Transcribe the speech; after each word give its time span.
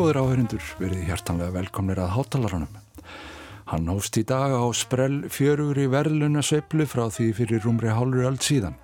Góður 0.00 0.16
áhörindur 0.16 0.62
verið 0.80 1.10
hjartanlega 1.10 1.52
velkomnir 1.52 1.98
að 2.00 2.14
hátalarunum. 2.14 2.76
Hann 3.68 3.88
hófst 3.92 4.16
í 4.16 4.22
dag 4.24 4.54
á 4.56 4.64
sprell 4.72 5.26
fjörur 5.28 5.76
í 5.76 5.90
verðluna 5.92 6.40
sveiplu 6.40 6.86
frá 6.88 7.02
því 7.12 7.26
fyrir 7.36 7.60
rúmri 7.66 7.90
hálfur 7.92 8.30
öll 8.30 8.38
síðan 8.40 8.78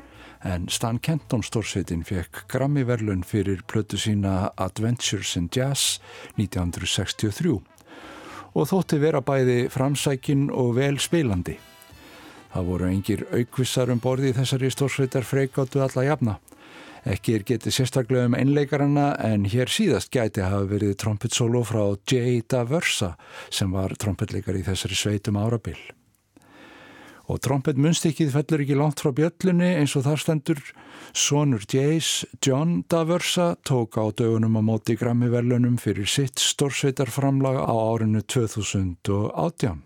en 0.44 0.66
Stan 0.68 0.98
Kenton 1.00 1.40
stórsveitin 1.40 2.02
fekk 2.04 2.42
Grammy 2.52 2.84
verðlun 2.84 3.24
fyrir 3.24 3.62
plötu 3.64 3.96
sína 3.96 4.50
Adventures 4.60 5.32
in 5.40 5.48
Jazz 5.48 6.02
1963 6.36 7.54
og 8.52 8.68
þótti 8.68 9.00
vera 9.00 9.24
bæði 9.24 9.70
framsækin 9.72 10.50
og 10.52 10.74
vel 10.76 11.00
spilandi. 11.00 11.56
Það 12.52 12.68
voru 12.68 12.92
engir 12.92 13.24
aukvissar 13.32 13.88
um 13.88 14.04
borði 14.04 14.36
þessari 14.36 14.68
stórsveitar 14.68 15.24
freikáttu 15.24 15.80
alla 15.80 16.10
jafna. 16.10 16.36
Ekki 17.06 17.36
er 17.36 17.44
getið 17.46 17.74
sérstaklega 17.76 18.26
um 18.26 18.34
einleikarana 18.34 19.12
en 19.22 19.44
hér 19.46 19.70
síðast 19.70 20.10
gæti 20.10 20.42
hafa 20.42 20.64
verið 20.72 20.96
trompetsólo 20.98 21.60
frá 21.62 21.84
Jay 22.10 22.40
Daversa 22.42 23.12
sem 23.46 23.70
var 23.70 23.94
trompetleikar 23.94 24.58
í 24.58 24.64
þessari 24.66 24.98
sveitum 24.98 25.38
árabill. 25.38 25.78
Og 27.30 27.38
trompetmunstykkið 27.46 28.34
fellur 28.34 28.64
ekki 28.64 28.78
langt 28.78 29.02
frá 29.02 29.12
bjöllunni 29.14 29.70
eins 29.78 29.94
og 29.98 30.06
þar 30.06 30.22
stendur 30.22 30.62
Sónur 31.14 31.62
Jays, 31.70 32.24
John 32.42 32.80
Daversa, 32.90 33.52
tók 33.62 33.98
á 34.02 34.10
dögunum 34.10 34.58
á 34.58 34.62
móti 34.66 34.98
grammiverlunum 34.98 35.78
fyrir 35.78 36.10
sitt 36.10 36.42
stórsveitarframlag 36.42 37.62
á 37.62 37.74
árinu 37.74 38.26
2018. 38.26 39.85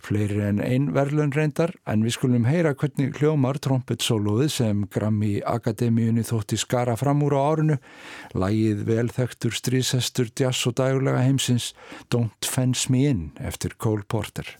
Fleiri 0.00 0.40
en 0.46 0.60
einn 0.64 0.88
verðlun 0.96 1.34
reyndar 1.36 1.74
en 1.90 2.04
við 2.06 2.16
skulum 2.16 2.46
heyra 2.48 2.72
hvernig 2.78 3.18
hljómar 3.20 3.60
trompetsóluðið 3.62 4.52
sem 4.54 4.86
Grammy 4.92 5.34
Akademíunni 5.46 6.24
þótti 6.26 6.58
skara 6.60 6.96
fram 7.00 7.22
úr 7.26 7.36
á 7.36 7.42
árinu. 7.52 7.76
Lægið 8.32 8.86
velþektur 8.88 9.56
strísestur 9.56 10.32
jazz 10.32 10.64
og 10.70 10.78
daglega 10.80 11.26
heimsins 11.26 11.74
Don't 12.08 12.48
Fence 12.48 12.88
Me 12.92 13.06
In 13.10 13.30
eftir 13.38 13.76
Cole 13.76 14.08
Porter. 14.08 14.56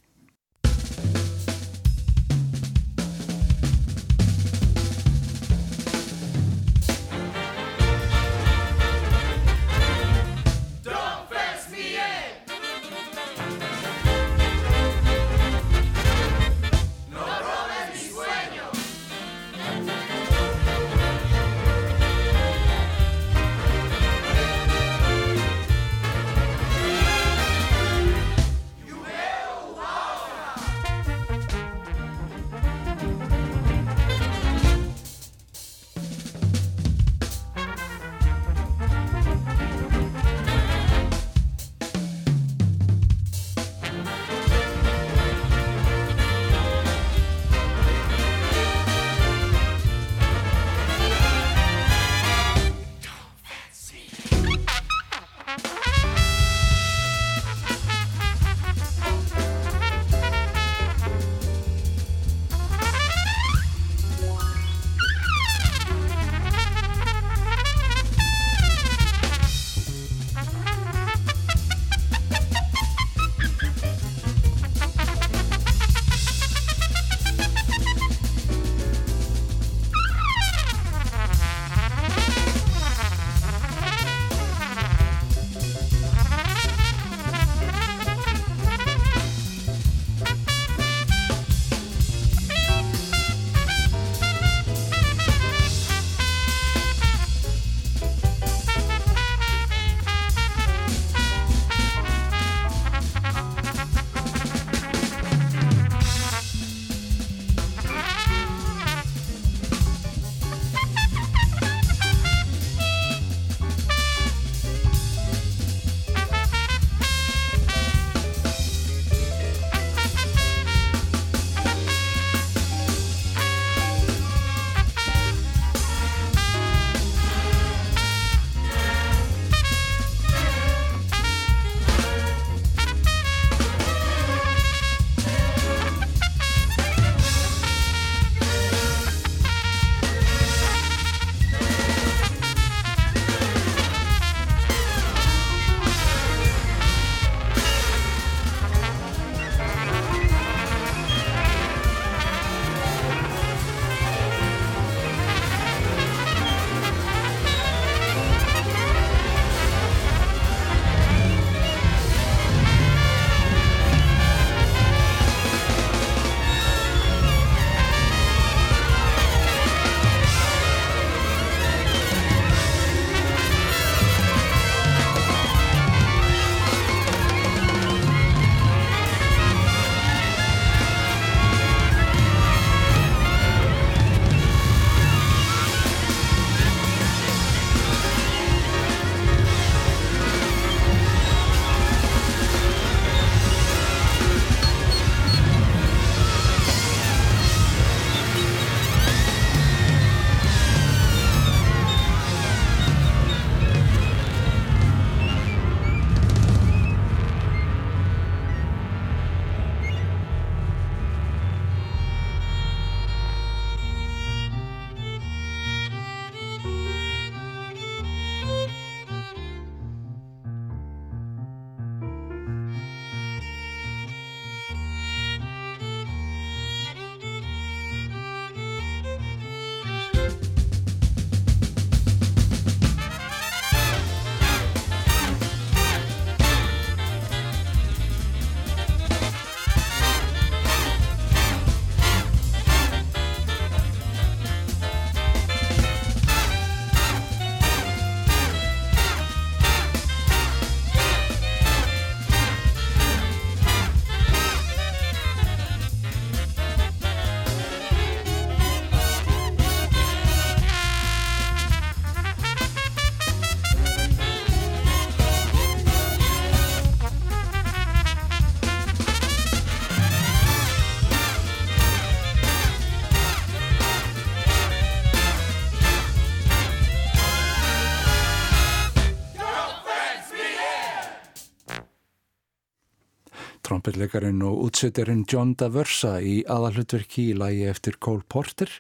Trompetleikarin 283.91 284.43
og 284.47 284.69
útsetjarinn 284.69 285.25
John 285.27 285.57
Daversa 285.59 286.21
í 286.23 286.45
aðalhutverki 286.47 287.33
í 287.33 287.35
lagi 287.35 287.65
eftir 287.67 287.97
Cole 287.99 288.23
Porter. 288.23 288.71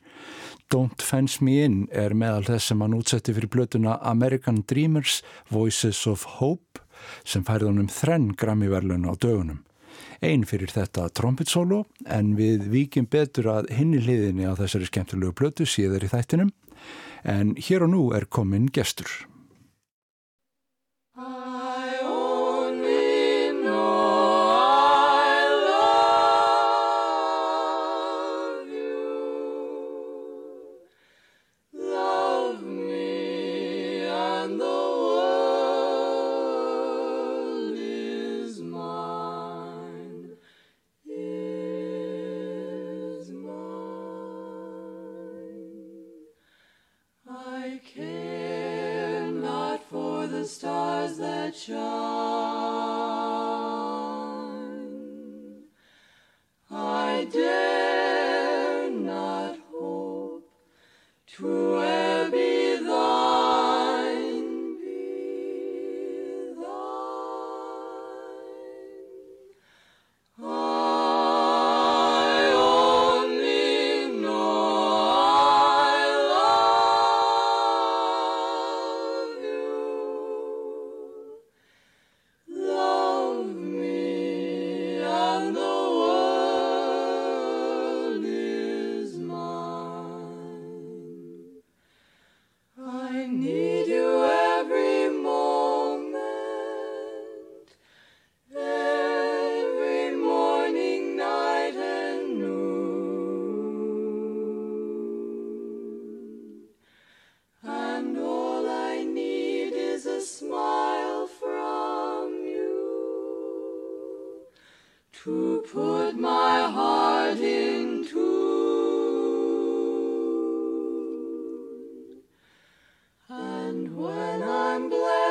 Don't 0.70 1.02
Fence 1.02 1.42
Me 1.42 1.64
In 1.64 1.88
er 1.90 2.14
meðal 2.14 2.44
þess 2.46 2.70
sem 2.70 2.84
hann 2.84 2.94
útsetti 2.94 3.34
fyrir 3.34 3.50
blötuna 3.50 3.96
American 4.06 4.60
Dreamers 4.70 5.24
Voices 5.50 6.04
of 6.06 6.22
Hope 6.38 6.78
sem 7.24 7.42
færði 7.42 7.72
honum 7.72 7.88
þrenn 7.90 8.28
Grammy-verlun 8.38 9.08
á 9.10 9.18
dögunum. 9.18 9.64
Einn 10.22 10.46
fyrir 10.46 10.70
þetta 10.70 11.08
trompetsólo 11.10 11.86
en 12.06 12.36
við 12.38 12.68
vikjum 12.70 13.10
betur 13.10 13.50
að 13.50 13.72
hinni 13.74 13.98
hliðinni 14.04 14.46
á 14.46 14.54
þessari 14.54 14.92
skemmtilegu 14.92 15.34
blötu 15.34 15.66
síðar 15.66 16.06
í 16.06 16.12
þættinum 16.12 16.54
en 17.26 17.56
hér 17.58 17.88
og 17.88 17.94
nú 17.96 18.04
er 18.14 18.30
komin 18.30 18.70
gestur. 18.70 19.10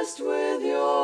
Það 0.09 0.65
er 0.65 0.98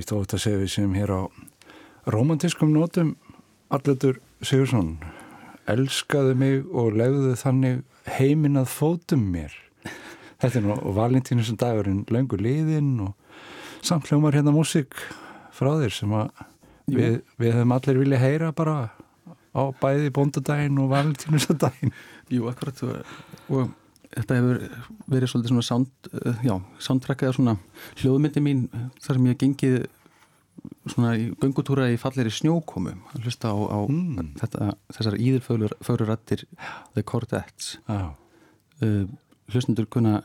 vist 0.00 0.12
ótt 0.16 0.32
að 0.32 0.44
segja 0.44 0.60
við 0.62 0.70
sem 0.72 0.92
hér 0.96 1.12
á 1.12 1.20
romantiskum 2.08 2.72
nótum. 2.72 3.14
Arletur 3.70 4.18
Sigursson 4.42 4.94
elskaðu 5.70 6.34
mig 6.40 6.62
og 6.72 6.96
legðu 6.96 7.34
þannig 7.38 7.82
heiminn 8.08 8.58
að 8.58 8.70
fótum 8.72 9.26
mér. 9.34 9.52
Þetta 10.40 10.58
er 10.58 10.64
nú 10.64 10.94
valentínu 10.96 11.44
sem 11.44 11.58
dagurinn 11.60 12.06
löngu 12.08 12.38
liðinn 12.40 12.94
og 13.04 13.12
samtljómar 13.84 14.38
hérna 14.38 14.54
músik 14.54 14.96
frá 15.54 15.74
þér 15.82 15.94
sem 15.94 16.16
að 16.16 16.30
við, 16.90 17.20
við 17.36 17.54
hefum 17.58 17.76
allir 17.76 18.00
vilja 18.00 18.22
heyra 18.22 18.50
bara 18.56 18.78
á 19.52 19.62
bæði 19.82 20.14
bóndadaginn 20.16 20.80
og 20.80 20.90
valentínu 20.94 21.42
sem 21.42 21.60
daginn 21.60 21.92
Jú, 22.30 22.46
akkurat 22.48 22.80
og 23.50 23.68
þetta 24.16 24.38
hefur 24.38 24.60
verið 25.10 25.30
svolítið 25.30 25.52
svona 25.52 25.66
sound, 25.66 26.10
eh, 26.10 26.44
já, 26.46 26.54
soundtrack 26.82 27.24
eða 27.24 27.36
svona 27.36 27.56
hljóðmyndi 28.00 28.42
mín 28.42 28.66
þar 28.98 29.16
sem 29.16 29.26
ég 29.26 29.34
hef 29.34 29.42
gengið 29.44 29.76
svona 30.90 31.12
í 31.16 31.28
gungutúra 31.40 31.88
í 31.92 31.98
falleri 32.00 32.32
snjókomu 32.32 32.96
að 33.14 33.24
hlusta 33.24 33.52
á, 33.52 33.56
á 33.56 33.78
mm. 33.86 34.34
þetta, 34.40 34.72
þessar 34.96 35.16
íðurförurattir 35.20 36.44
The 36.96 37.04
Cordettes 37.06 37.78
ah. 37.88 38.12
uh, 38.84 39.06
hlustundur 39.52 39.88
kunna 39.92 40.20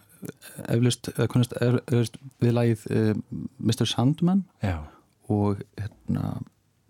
eflust, 0.72 1.12
kunnast 1.32 1.56
eflust 1.62 2.20
við 2.44 2.56
lagið 2.58 2.86
uh, 2.89 3.13
Mr. 3.62 3.86
Sandman 3.89 4.44
já. 4.63 4.82
og 5.30 5.62
hérna 5.77 6.36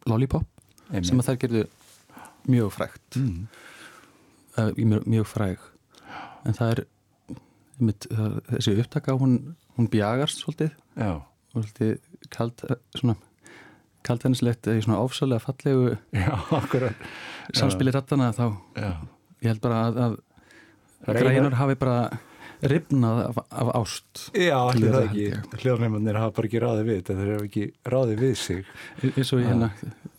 Lollipop 0.10 0.48
Einmitt. 0.90 1.10
sem 1.10 1.22
að 1.22 1.32
þær 1.32 1.42
gerðu 1.44 1.64
mjög 2.50 2.74
frægt 2.78 3.20
mm. 3.20 3.48
uh, 4.58 4.72
mjög, 4.78 5.08
mjög 5.10 5.30
fræg 5.30 5.72
en 6.46 6.58
það 6.58 6.74
er 6.75 6.84
mitt, 7.86 8.08
það, 8.12 8.36
þessi 8.54 8.75
upptaka 8.84 9.16
hún, 9.20 9.40
hún 9.78 9.90
bjagast 9.92 10.44
svolítið. 10.44 10.75
Já. 10.96 11.14
og 11.56 11.64
svolítið 11.64 12.30
kald 12.36 12.62
svona 12.96 13.16
kaldvennislegt 14.06 14.68
eða 14.70 14.84
svona 14.86 15.02
áfsalega 15.02 15.42
fallegu 15.42 15.96
samspili 17.56 17.94
rattana 17.96 18.32
þá 18.36 18.46
Já. 18.78 18.92
ég 19.42 19.50
held 19.50 19.62
bara 19.64 19.82
að, 19.90 20.00
að 21.08 21.20
grænar 21.22 21.58
hafi 21.60 21.78
bara 21.82 21.98
ripnað 22.66 23.22
af, 23.25 23.40
af 23.52 23.72
ást 23.82 24.22
Já, 24.38 24.56
allir 24.58 24.94
það 24.94 25.08
ekki. 25.10 25.25
hljóðnæmannir 25.64 26.20
hafa 26.20 26.36
bara 26.38 26.50
ekki 26.50 26.62
ráðið 26.64 26.88
við 26.90 27.00
þetta 27.00 27.18
þeir 27.20 27.32
hafa 27.34 27.48
ekki 27.50 27.66
ráðið 27.94 28.22
við 28.24 28.36
sig. 28.42 28.70
Eins 29.12 29.34
og 29.36 29.44
hérna 29.44 29.72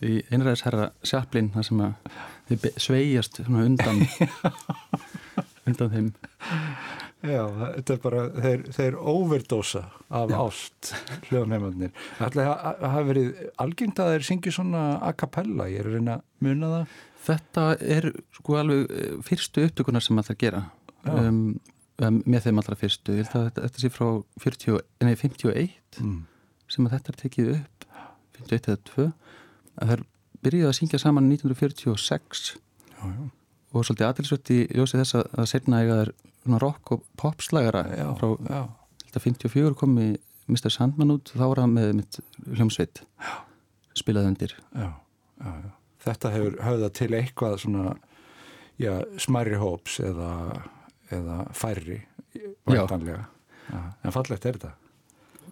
í 0.05 0.13
einræðisherra 0.31 0.89
Sjaplin 1.01 1.49
það 1.55 1.67
sem 1.71 1.81
að 1.87 2.11
þið 2.51 2.67
sveigjast 2.85 3.41
undan 3.47 4.03
undan 5.67 5.93
þeim 5.93 6.09
Já, 7.25 7.41
þetta 7.49 7.93
er 7.95 8.01
bara, 8.03 8.23
þeir, 8.37 8.63
þeir 8.75 8.97
overdósa 9.01 9.83
af 10.13 10.29
Já. 10.29 10.35
ást 10.37 10.91
hljóðnæmannir. 11.27 11.95
Það 12.19 12.37
hafa 12.45 13.01
verið 13.07 13.39
algengt 13.63 14.01
að 14.03 14.11
þeir 14.13 14.27
syngja 14.27 14.53
svona 14.53 14.83
a 15.01 15.09
cappella, 15.17 15.65
ég 15.71 15.81
er 15.81 15.89
að 15.89 15.95
reyna 15.97 16.19
að 16.19 16.45
muna 16.45 16.69
það. 16.75 16.93
Þetta 17.27 17.63
er 17.95 18.07
sko 18.37 18.59
alveg 18.61 18.93
eh, 18.93 19.17
fyrstu 19.25 19.65
upptökunar 19.65 20.05
sem 20.05 20.21
að 20.21 20.29
það 20.29 20.39
gera. 20.45 20.61
Um, 21.07 21.41
með 21.97 22.45
þeim 22.45 22.61
allra 22.61 22.77
fyrstu 22.77 23.15
ég 23.17 23.25
held 23.25 23.39
að 23.39 23.47
þetta, 23.57 23.81
sé 23.81 23.89
frá 23.89 24.07
40, 24.43 24.81
nei, 25.01 25.15
51 25.17 26.03
mm. 26.03 26.17
sem 26.69 26.85
að 26.85 26.93
þetta 26.97 27.13
er 27.13 27.19
tekið 27.23 27.49
upp 27.55 27.87
51 28.37 28.69
eða 28.73 28.81
2 28.91 29.07
að 29.81 29.91
þær 29.91 30.03
byrjuði 30.45 30.69
að 30.69 30.75
syngja 30.77 30.99
saman 31.01 31.31
1946 31.31 32.51
já, 32.53 33.01
já. 33.01 33.23
Og 33.73 33.83
svolítið 33.85 34.07
aðtilsvöld 34.07 34.51
í 34.55 34.59
ljósi 34.77 34.99
þess 35.01 35.17
að, 35.19 35.25
að 35.37 35.49
setna 35.51 35.81
eiga 35.83 35.99
þær 36.01 36.11
svona 36.43 36.61
rock 36.63 36.93
og 36.95 37.03
popslægara 37.19 37.83
Já, 37.91 38.07
frá 38.19 38.27
já, 38.47 38.61
held 39.03 39.19
að 39.19 39.25
54 39.27 39.79
kom 39.81 39.97
í 39.99 40.07
Mr. 40.47 40.69
Sandman 40.71 41.15
út 41.17 41.33
þá 41.35 41.43
var 41.43 41.61
það 41.63 41.73
með 41.73 41.93
mitt 41.99 42.19
hljómsveit 42.47 43.03
spilaði 43.97 44.31
undir 44.31 44.55
já. 44.55 44.89
Þetta 46.07 46.31
hefur 46.33 46.59
höfða 46.63 46.89
til 46.95 47.09
eitthvað 47.17 47.57
svona 47.65 47.95
smæri 49.19 49.57
hóps 49.59 49.97
eða, 50.05 50.31
eða 51.11 51.37
færri 51.57 51.99
væntanlega. 52.67 53.25
Já. 53.67 53.79
En 54.05 54.13
fallegt 54.15 54.45
er 54.45 54.59
þetta. 54.59 54.73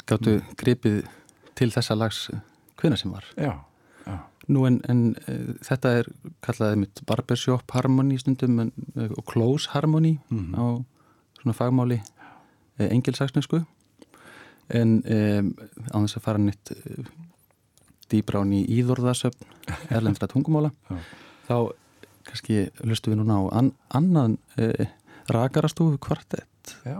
gáttu 0.08 0.36
gripið 0.60 1.02
til 1.58 1.72
þessa 1.74 1.96
lags 1.98 2.30
hvena 2.80 2.98
sem 3.00 3.12
var 3.12 3.26
já, 3.36 3.52
Nú 4.48 4.66
en, 4.68 4.82
en 4.90 5.00
uh, 5.28 5.54
þetta 5.66 5.92
er 6.02 6.10
kallaði 6.46 6.82
mitt 6.84 7.02
barbershop 7.10 7.72
harmony 7.74 8.18
stundum 8.22 8.60
en, 8.66 8.72
uh, 8.96 9.10
og 9.18 9.24
close 9.32 9.70
harmony 9.74 10.20
Mhm. 10.30 10.54
á 10.54 10.64
svona 11.42 11.56
fagmáli 11.58 12.00
uh, 12.02 12.88
engilsaksnesku 12.90 13.64
en 14.70 14.96
um, 15.06 15.54
á 15.94 15.98
þess 16.02 16.18
að 16.18 16.26
fara 16.26 16.42
nitt 16.42 16.72
uh, 16.74 17.06
dýbra 18.10 18.42
án 18.46 18.54
í 18.54 18.64
íðorðasöfn 18.80 19.46
erlendra 19.96 20.28
tungumála 20.30 20.72
Já. 20.90 20.98
þá 21.50 21.56
kannski 22.26 22.60
lustu 22.86 23.12
við 23.14 23.20
núna 23.22 23.38
á 23.38 23.44
an, 23.62 23.72
annan 23.94 24.38
rakarastofu 25.30 25.98
kvartett 26.02 26.76
já, 26.86 26.98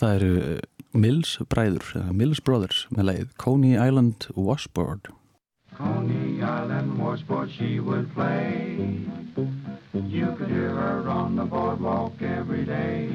það 0.00 0.14
eru 0.18 0.60
Mills 0.96 1.34
bræður 1.52 1.88
Mills 2.16 2.40
Brothers 2.44 2.84
með 2.92 3.08
leið 3.10 3.30
Coney 3.40 3.74
Island 3.76 4.28
Washboard 4.36 5.08
Coney 5.76 6.42
Island 6.42 6.98
washboard 6.98 7.50
she 7.50 7.80
would 7.80 8.12
play. 8.14 8.78
You 9.92 10.34
could 10.38 10.48
hear 10.48 10.70
her 10.70 11.08
on 11.08 11.36
the 11.36 11.44
boardwalk 11.44 12.22
every 12.22 12.64
day. 12.64 13.10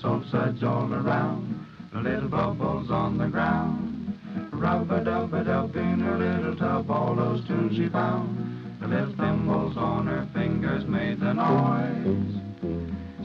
Soap 0.00 0.24
suds 0.30 0.62
all 0.62 0.92
around, 0.92 1.66
little 1.92 2.28
bubbles 2.28 2.90
on 2.90 3.18
the 3.18 3.26
ground. 3.26 4.18
Rub-a-dub-a-dub 4.50 5.76
in 5.76 6.00
her 6.00 6.16
little 6.16 6.56
tub, 6.56 6.90
all 6.90 7.14
those 7.14 7.46
tunes 7.46 7.76
she 7.76 7.88
found. 7.90 8.80
The 8.80 8.88
little 8.88 9.14
thimbles 9.14 9.76
on 9.76 10.06
her 10.06 10.26
fingers 10.32 10.86
made 10.86 11.20
the 11.20 11.34
noise. 11.34 12.40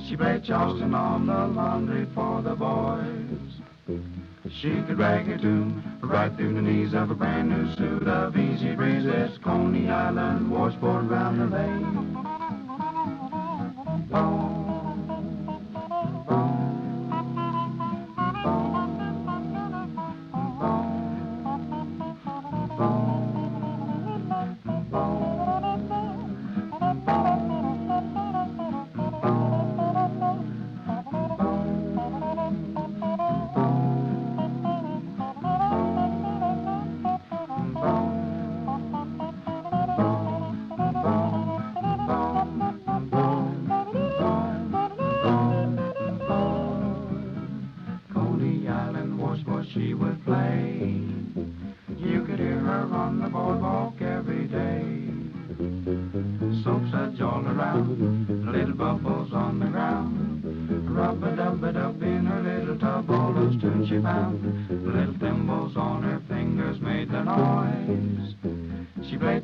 She 0.05 0.17
played 0.17 0.43
Charleston 0.43 0.93
on 0.93 1.27
the 1.27 1.47
laundry 1.47 2.07
for 2.13 2.41
the 2.41 2.55
boys. 2.55 4.16
She 4.49 4.69
could 4.69 4.97
rag 4.97 5.29
a 5.29 5.37
tune 5.37 5.83
right 6.01 6.35
through 6.35 6.53
the 6.53 6.61
knees 6.61 6.93
of 6.93 7.11
a 7.11 7.15
brand 7.15 7.49
new 7.49 7.75
suit 7.75 8.07
of 8.07 8.37
easy 8.37 8.75
breezes, 8.75 9.37
Coney 9.39 9.89
Island 9.89 10.49
washboard 10.49 11.09
round 11.09 11.41
the 11.41 11.45
lane. 11.45 12.13
Boom, 14.09 14.36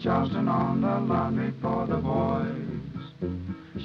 Charleston 0.04 0.50
on 0.50 0.82
the 0.82 1.00
laundry 1.00 1.54
for 1.62 1.88
the 1.88 1.96
boys. 1.96 3.32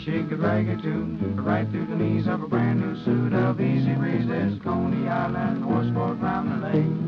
She 0.04 0.24
could 0.24 0.40
rag 0.40 0.66
it 0.66 0.82
too, 0.82 1.16
right 1.36 1.68
through 1.70 1.86
the 1.86 1.94
knees 1.94 2.26
of 2.26 2.42
a 2.42 2.48
brand 2.48 2.80
new 2.80 3.04
suit 3.04 3.32
of 3.32 3.60
easy 3.60 3.92
breezes, 3.92 4.60
Coney 4.64 5.06
Island 5.06 5.64
washboard 5.64 6.20
round 6.20 6.60
the 6.60 6.66
lane. 6.66 7.07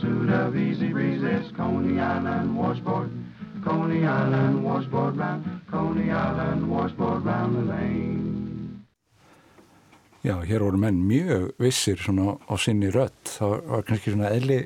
Brand 0.00 0.14
new 0.14 0.24
suit 0.24 0.30
of 0.30 0.56
easy 0.56 0.88
breezes. 0.92 1.52
Coney 1.56 2.00
Island 2.00 2.56
washboard, 2.56 3.10
Coney 3.64 4.04
Island 4.06 4.64
washboard 4.64 5.16
round, 5.16 5.44
Coney 5.70 6.10
Island 6.10 6.68
washboard 6.70 7.24
round 7.24 7.56
the 7.56 7.72
lane. 7.72 8.22
já, 10.24 10.40
hér 10.42 10.58
voru 10.60 10.76
menn 10.78 10.96
mjög 11.06 11.52
vissir 11.58 11.96
svona 12.02 12.36
á 12.50 12.54
sinni 12.58 12.90
rött. 12.90 13.24
Það 13.38 13.60
var 13.70 13.82
kannski 13.86 14.10
svona 14.10 14.30
eðli 14.34 14.56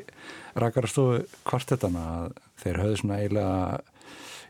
rakarastofu 0.57 1.19
kvartettana 1.45 2.05
að 2.15 2.31
þeir 2.63 2.79
höfðu 2.81 2.97
svona 2.97 3.19
eiginlega, 3.21 3.81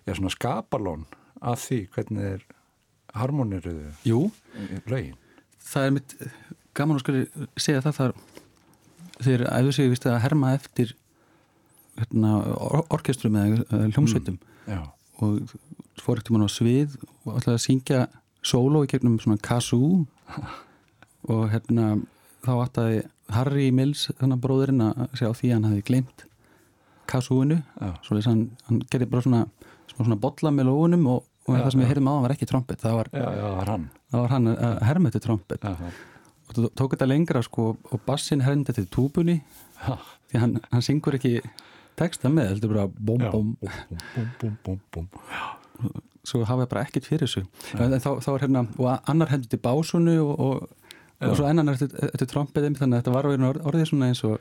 já, 0.07 0.15
svona 0.15 0.31
skapalón 0.31 1.03
að 1.43 1.57
því 1.65 1.79
hvernig 1.97 2.23
þeir 2.29 2.45
harmoniruðu 3.15 3.91
Jú, 4.07 4.21
lögin. 4.87 5.17
það 5.59 5.85
er 5.89 5.91
mitt 5.91 6.15
gaman 6.75 6.97
að 6.97 7.03
skilja 7.03 7.49
segja 7.59 7.83
það 7.83 7.99
þar 7.99 8.15
þeir 9.25 9.45
æfðu 9.49 9.75
sig 9.77 9.91
víst, 9.93 10.07
að 10.09 10.23
herma 10.25 10.55
eftir 10.57 10.95
hérna, 11.99 12.33
or 12.57 12.85
orkestrum 12.97 13.37
eða 13.41 13.61
eh, 13.67 13.87
hljómsveitum. 13.95 14.41
Já, 14.71 14.81
og 15.21 15.55
fór 16.01 16.21
ekkert 16.21 16.33
mann 16.37 16.49
á 16.49 16.51
svið 16.51 16.97
og 17.27 17.37
ætlaði 17.37 17.57
að 17.57 17.65
syngja 17.67 18.03
sóló 18.47 18.85
í 18.87 18.91
gegnum 18.91 19.21
svona 19.23 19.41
kazoo. 19.45 20.05
Og 21.31 21.51
hérna 21.53 21.99
þá 22.41 22.55
áttaði 22.63 23.01
Harry 23.37 23.67
Mills 23.77 24.07
þannig 24.17 24.39
bróðurinn 24.41 24.81
að 24.87 25.03
segja 25.13 25.29
á 25.29 25.37
því 25.37 25.51
að 25.51 25.53
hann 25.53 25.67
hafi 25.69 25.83
glemt 25.85 26.23
kazooinu 27.11 27.59
svo 28.07 28.17
leys 28.17 28.29
hann, 28.31 28.47
hann 28.65 28.79
gerði 28.89 29.09
bara 29.13 29.27
svona 29.27 29.43
svona 30.05 30.19
bolla 30.21 30.53
með 30.55 30.71
lóunum 30.71 31.07
og, 31.11 31.27
og 31.47 31.57
Já, 31.57 31.63
það 31.65 31.73
sem 31.75 31.83
við 31.83 31.91
heyrðum 31.91 32.11
á 32.11 32.15
var 32.25 32.35
ekki 32.35 32.49
trompet. 32.49 32.81
Það 32.83 32.97
var, 32.99 33.11
já, 33.13 33.27
já, 33.27 33.43
það 33.43 33.57
var 33.59 33.73
hann. 33.75 33.87
hann 34.33 34.51
að 34.55 34.79
herma 34.89 35.11
þetta 35.11 35.25
trompet. 35.27 35.67
Já, 35.67 35.85
já. 35.85 35.91
Og 36.51 36.71
tók 36.79 36.95
þetta 36.97 37.09
lengra 37.09 37.43
sko 37.47 37.73
og 37.77 38.01
bassin 38.07 38.43
herndi 38.45 38.75
til 38.77 38.87
túbunni 38.91 39.41
því 40.31 40.43
hann, 40.43 40.57
hann 40.71 40.85
syngur 40.85 41.17
ekki 41.19 41.39
texta 42.01 42.31
með, 42.33 42.55
heldur 42.55 42.75
bara 42.75 42.87
bom 42.89 43.25
bom. 43.31 43.51
Búm, 44.41 44.57
búm, 44.65 44.79
búm. 44.95 45.09
svo 46.25 46.45
hafa 46.45 46.67
ég 46.67 46.71
bara 46.71 46.85
ekkert 46.87 47.09
fyrir 47.09 47.27
þessu. 47.27 47.45
En 47.81 47.97
þá, 47.97 48.11
þá 48.23 48.31
er 48.35 48.45
hérna, 48.45 48.65
og 48.79 49.11
annar 49.11 49.33
hendur 49.33 49.51
til 49.53 49.61
básunu 49.63 50.17
og, 50.23 50.33
og, 50.41 50.99
og 51.25 51.37
svo 51.39 51.49
ennan 51.49 51.73
eftir, 51.73 51.93
eftir 52.11 52.31
trompiðum, 52.31 52.77
þannig 52.79 52.99
að 52.99 53.03
þetta 53.03 53.15
var 53.17 53.31
orðið 53.71 53.89
svona 53.91 54.11
eins 54.11 54.23
og 54.29 54.39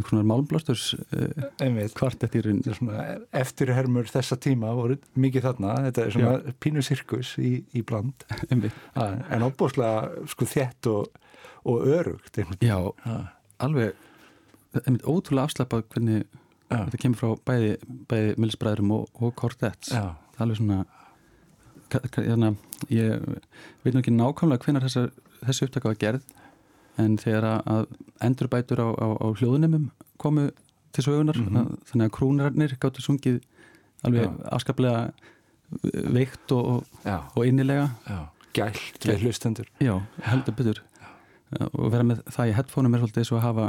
einhvern 0.00 0.20
veginn 0.20 0.30
málblástur 0.30 0.80
uh, 1.14 1.46
Einmitt. 1.62 1.94
kvart 1.98 2.24
eftir 2.26 2.48
Þetta 2.48 2.72
er 2.72 2.78
svona 2.80 3.06
eftirhermur 3.42 4.10
þessa 4.10 4.38
tíma 4.40 4.72
voru 4.78 4.96
mikið 5.20 5.46
þarna, 5.46 5.76
þetta 5.88 6.04
er 6.06 6.14
svona 6.16 6.54
pínu 6.64 6.84
sirkus 6.86 7.34
í, 7.38 7.52
í 7.76 7.84
bland 7.86 8.26
einmitt. 8.50 8.76
Ah, 8.98 9.18
en 9.30 9.46
óbúslega 9.46 10.26
sko 10.32 10.48
þétt 10.48 10.90
og, 10.90 11.20
og 11.68 11.86
örugt 11.86 12.40
einhvern 12.40 12.64
já, 12.64 12.78
veginn. 13.06 13.26
alveg 13.60 14.80
einmitt 14.86 15.06
ótrúlega 15.06 15.48
afslapað 15.50 15.86
hvernig 15.94 16.24
Já. 16.70 16.84
þetta 16.86 16.98
kemur 17.02 17.18
frá 17.18 17.30
bæði, 17.50 17.70
bæði 18.10 18.34
Milsbræðurum 18.38 18.92
og, 18.94 19.08
og 19.18 19.32
Já, 19.90 20.04
er 20.14 20.44
alveg 20.44 20.60
svona 20.60 20.84
hérna, 22.14 22.52
ég 22.94 23.24
veit 23.82 23.96
nú 23.96 24.02
ekki 24.04 24.12
nákvæmlega 24.14 24.62
þessar, 24.86 25.08
þessi 25.42 25.66
upptaka 25.66 25.90
var 25.90 25.98
gerð 25.98 26.28
en 26.98 27.16
þegar 27.18 27.62
að, 27.66 27.86
endurbætur 28.20 28.80
á, 28.82 28.88
á, 28.94 29.06
á 29.20 29.26
hljóðunemum 29.38 29.90
komu 30.18 30.50
til 30.92 31.04
sögunar 31.04 31.36
Mhm. 31.38 31.56
að, 31.56 31.78
þannig 31.90 32.06
að 32.08 32.14
krúnirarnir 32.18 32.76
gáttu 32.80 33.00
sungið 33.02 33.40
alveg 34.04 34.24
Já. 34.26 34.32
afskaplega 34.56 35.12
veikt 36.10 36.52
og, 36.52 36.66
og, 36.66 36.84
Já, 37.04 37.18
og 37.36 37.46
innilega. 37.46 37.90
Já, 38.08 38.28
gælt 38.52 38.98
við 39.06 39.22
hlustendur. 39.22 39.66
Já, 39.80 40.00
heldur 40.26 40.54
betur. 40.58 40.80
Og 41.74 41.90
vera 41.92 42.02
með 42.06 42.22
það 42.30 42.50
í 42.50 42.54
headphoneum 42.54 42.94
er 42.94 43.00
svolítið 43.00 43.24
svo 43.26 43.36
að 43.38 43.42
hafa 43.46 43.68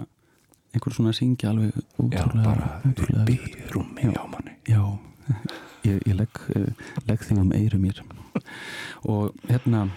einhver 0.74 0.94
svona 0.94 1.14
syngja 1.14 1.50
alveg 1.50 1.72
Já, 1.76 1.82
útrúlega, 1.98 2.44
bara 2.46 2.82
útrúlega 2.86 3.22
upp 3.22 3.30
í 3.30 3.70
rúmi 3.74 4.02
Já. 4.08 4.22
Já, 4.68 5.00
ég, 5.90 6.02
ég 6.08 6.16
legg, 6.16 6.42
eh, 6.56 6.74
legg 7.08 7.20
þig 7.26 7.38
um 7.42 7.52
eyru 7.52 7.78
mér. 7.82 8.02
Og 9.06 9.34
hérna 9.50 9.90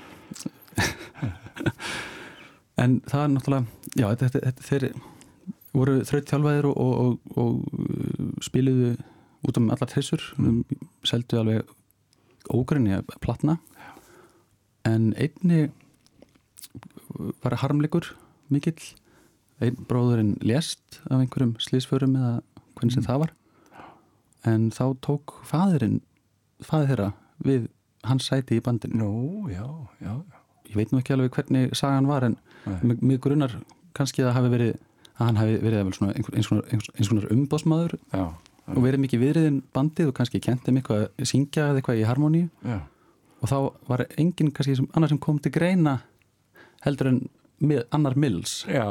en 2.81 3.01
það 3.07 3.25
er 3.25 3.33
náttúrulega 3.35 3.99
já, 4.01 4.07
þetta, 4.21 4.41
þetta, 4.49 4.69
þeir 4.69 4.87
voru 5.75 5.97
þraut 6.07 6.31
þjálfaðir 6.31 6.69
og, 6.71 6.79
og, 6.81 7.35
og, 7.35 7.39
og 7.41 8.45
spiluðu 8.45 8.95
út 9.45 9.61
um 9.61 9.71
allar 9.75 9.91
trissur 9.91 10.23
um, 10.41 10.63
seldu 11.07 11.41
alveg 11.41 11.73
ógrinni 12.53 12.97
að 12.97 13.09
platna. 13.25 13.59
En 14.85 15.13
einni 15.17 15.69
var 17.45 17.59
harmleikur 17.63 18.13
mikill. 18.53 18.81
Einn 19.63 19.87
bróðurinn 19.89 20.35
lést 20.43 20.99
af 21.07 21.21
einhverjum 21.21 21.55
slísförum 21.63 22.17
eða 22.19 22.33
hvernig 22.75 22.97
sem 22.97 23.07
það 23.07 23.21
var. 23.25 23.35
En 24.51 24.67
þá 24.75 24.85
tók 25.05 25.39
faðurinn 25.47 26.01
faður 26.65 26.91
þeirra 26.91 27.11
við 27.47 27.69
hans 28.05 28.27
sæti 28.29 28.59
í 28.59 28.65
bandinu. 28.65 28.99
Nú, 29.01 29.13
já, 29.53 29.65
já, 30.03 30.19
ég 30.71 30.77
veit 30.79 30.93
nú 30.93 30.99
ekki 31.03 31.15
alveg 31.17 31.35
hvernig 31.37 31.75
sagan 31.79 32.07
var 32.09 32.25
en 32.29 32.37
mig 33.01 33.21
grunnar 33.21 33.53
kannski 33.95 34.25
að 34.25 34.33
hafi 34.39 34.51
verið 34.55 34.73
að 35.15 35.27
hann 35.29 35.37
hafi 35.39 35.59
verið 35.63 35.85
eins 35.85 36.49
konar, 37.09 37.29
umbóðsmaður 37.31 37.95
já, 38.13 38.25
og 38.73 38.81
verið 38.83 39.03
mikið 39.05 39.21
viðriðin 39.23 39.61
bandið 39.77 40.09
og 40.11 40.17
kannski 40.19 40.41
kent 40.43 40.65
þeim 40.67 40.81
eitthvað 40.81 41.05
að 41.07 41.29
syngja 41.31 41.69
eða 41.71 41.79
eitthvað 41.83 42.01
í 42.01 42.07
harmoníu. 42.09 42.49
Já, 42.65 42.79
og 43.45 43.51
þá 43.53 43.57
var 43.93 44.05
enginn 44.17 44.51
kannski 44.57 44.77
sem, 44.81 44.89
annar 44.97 45.13
sem 45.13 45.21
kom 45.23 45.39
til 45.45 45.53
greina 45.55 45.99
heldur 46.87 47.11
en 47.13 47.21
mið, 47.65 47.85
annar 47.95 48.17
Mills 48.19 48.65
já, 48.67 48.85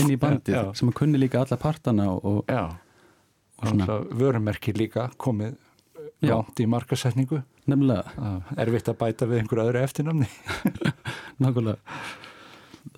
inn 0.00 0.10
í 0.10 0.18
bandið 0.20 0.56
Já, 0.56 0.62
sem 0.76 0.88
að 0.90 0.96
kunni 0.98 1.20
líka 1.20 1.44
alla 1.44 1.56
partana 1.60 2.08
og, 2.14 2.24
og. 2.24 2.44
Og 3.58 3.66
svona- 3.72 3.86
og 3.90 4.10
vörumerki 4.14 4.70
líka 4.76 5.08
komið. 5.18 5.56
Langt 6.24 6.60
í 6.60 6.66
markasetningu 6.70 7.42
nefnilega. 7.68 8.14
Er 8.56 8.66
erfitt 8.66 8.90
að 8.90 8.98
bæta 9.02 9.28
við 9.28 9.42
einhverju 9.42 9.66
öðru 9.68 9.82
eftirnamni 9.84 10.28
nákvæmlega. 11.42 11.78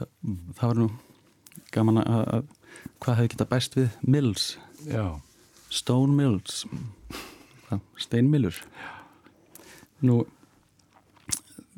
Það, 0.00 0.62
var 0.62 0.78
nú 0.80 0.88
gaman 1.74 2.00
að, 2.02 2.22
að 2.38 2.86
hvað 3.02 3.18
hefði 3.18 3.32
geta 3.34 3.50
bæst 3.50 3.76
við 3.76 3.90
Mills, 4.06 4.46
Já, 4.86 5.20
Stone 5.68 6.16
Mills. 6.16 6.64
Steinmillur 8.00 8.56
nú 10.02 10.22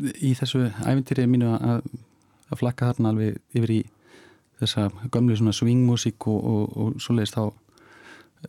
í 0.00 0.32
þessu 0.38 0.68
æfintýri 0.86 1.26
mínu 1.30 1.50
að, 1.56 1.82
að 2.48 2.60
flakka 2.62 2.92
þarna 2.92 3.12
alveg 3.12 3.40
yfir 3.56 3.74
í 3.74 3.80
þessa 4.62 4.88
gömlu 5.12 5.36
svona 5.38 5.54
swingmusík 5.56 6.28
og, 6.30 6.38
og, 6.52 6.76
og 6.78 7.02
svoleiðist 7.02 7.36
þá 7.36 7.44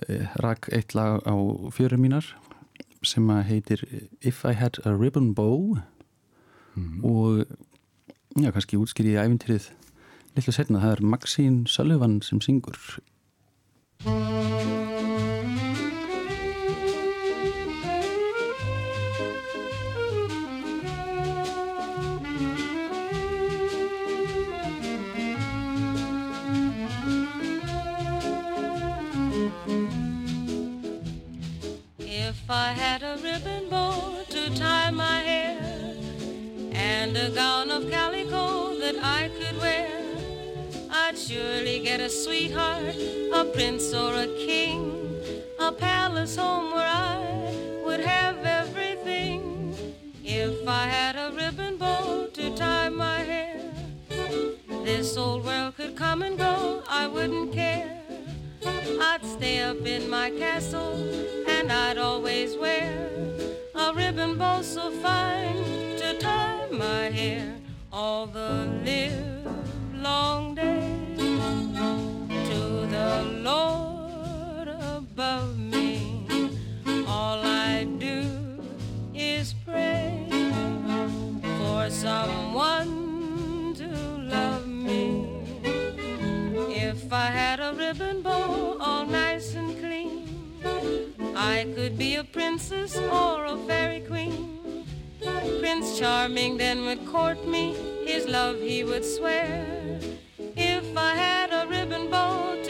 e, 0.07 0.19
rak 0.43 0.69
eitt 0.75 0.95
lag 0.97 1.25
á 1.25 1.35
fjörum 1.73 2.05
mínar 2.05 2.29
sem 3.03 3.29
heitir 3.47 3.85
If 4.21 4.43
I 4.45 4.53
Had 4.53 4.79
a 4.85 4.95
Ribbon 4.95 5.33
Bow. 5.35 5.77
Og 7.03 7.45
já, 8.39 8.51
kannski 8.51 8.79
útskýri 8.81 9.13
ég 9.13 9.21
æfintýrið 9.21 9.69
litlu 10.35 10.53
setna, 10.55 10.81
það 10.81 10.95
er 10.95 11.03
Maxine 11.13 11.67
Sullivan 11.69 12.21
sem 12.25 12.41
syngur 12.41 12.79
surely 41.27 41.79
get 41.79 42.01
a 42.01 42.09
sweetheart, 42.09 42.95
a 43.33 43.45
prince 43.45 43.93
or 43.93 44.13
a 44.13 44.27
king, 44.27 45.21
a 45.59 45.71
palace 45.71 46.35
home 46.35 46.73
where 46.73 46.87
I 46.87 47.81
would 47.85 48.01
have 48.01 48.43
everything. 48.45 49.73
If 50.23 50.67
I 50.67 50.85
had 50.87 51.15
a 51.15 51.31
ribbon 51.33 51.77
bow 51.77 52.27
to 52.33 52.55
tie 52.55 52.89
my 52.89 53.19
hair, 53.19 53.61
this 54.83 55.15
old 55.15 55.45
world 55.45 55.77
could 55.77 55.95
come 55.95 56.23
and 56.23 56.37
go, 56.37 56.83
I 56.89 57.07
wouldn't 57.07 57.53
care. 57.53 58.01
I'd 58.65 59.23
stay 59.23 59.61
up 59.61 59.85
in 59.85 60.09
my 60.09 60.29
castle 60.29 60.95
and 61.47 61.71
I'd 61.71 61.97
always 61.97 62.57
wear 62.57 63.09
a 63.75 63.93
ribbon 63.93 64.37
bow 64.37 64.61
so 64.61 64.91
fine 64.91 65.55
to 65.99 66.17
tie 66.19 66.67
my 66.69 67.09
hair 67.09 67.55
all 67.91 68.25
the 68.27 68.67
live 68.83 69.47
long 69.93 70.55
day 70.55 70.92
above 75.13 75.59
me. 75.59 76.25
All 77.07 77.39
I 77.45 77.83
do 77.99 78.25
is 79.13 79.53
pray 79.63 80.25
for 81.59 81.87
someone 81.91 83.75
to 83.75 83.89
love 84.35 84.67
me. 84.67 85.27
If 86.89 87.13
I 87.13 87.27
had 87.27 87.59
a 87.59 87.73
ribbon 87.73 88.23
bow 88.23 88.77
all 88.79 89.05
nice 89.05 89.53
and 89.53 89.77
clean, 89.79 91.13
I 91.35 91.67
could 91.75 91.95
be 91.95 92.15
a 92.15 92.23
princess 92.23 92.97
or 92.97 93.45
a 93.45 93.57
fairy 93.67 94.01
queen. 94.01 94.85
Prince 95.59 95.99
Charming 95.99 96.57
then 96.57 96.85
would 96.85 97.05
court 97.05 97.47
me, 97.47 97.75
his 98.03 98.25
love 98.27 98.59
he 98.59 98.83
would 98.83 99.05
swear. 99.05 99.99
If 100.57 100.97
I 100.97 101.13
had 101.13 101.49
a 101.53 101.67
ribbon 101.67 102.09
bow 102.09 102.62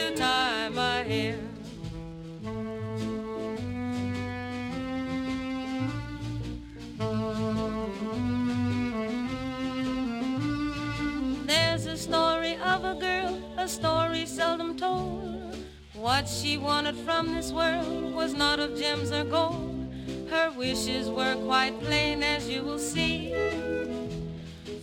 a 12.93 12.99
girl, 12.99 13.39
a 13.57 13.67
story 13.67 14.25
seldom 14.25 14.77
told. 14.77 15.57
What 15.95 16.27
she 16.27 16.57
wanted 16.57 16.95
from 16.97 17.33
this 17.33 17.51
world 17.51 18.13
was 18.13 18.33
not 18.33 18.59
of 18.59 18.77
gems 18.77 19.11
or 19.11 19.23
gold. 19.23 19.91
Her 20.29 20.51
wishes 20.51 21.09
were 21.09 21.35
quite 21.45 21.79
plain, 21.81 22.21
as 22.21 22.47
you 22.47 22.61
will 22.61 22.77
see. 22.77 23.33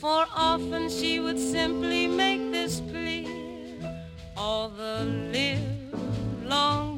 For 0.01 0.27
often 0.35 0.89
she 0.91 1.21
would 1.21 1.39
simply 1.39 2.09
make 2.09 2.51
this 2.51 2.81
plea 2.81 3.29
all 4.37 4.71
the 4.71 5.05
live 5.33 6.45
long 6.45 6.90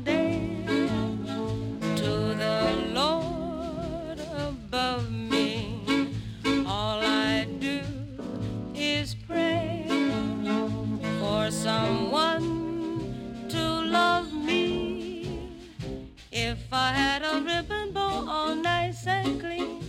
If 16.72 16.78
I 16.78 16.92
had 16.92 17.22
a 17.22 17.38
ribbon 17.42 17.92
bow 17.92 18.24
all 18.26 18.54
nice 18.54 19.06
and 19.06 19.38
clean, 19.38 19.84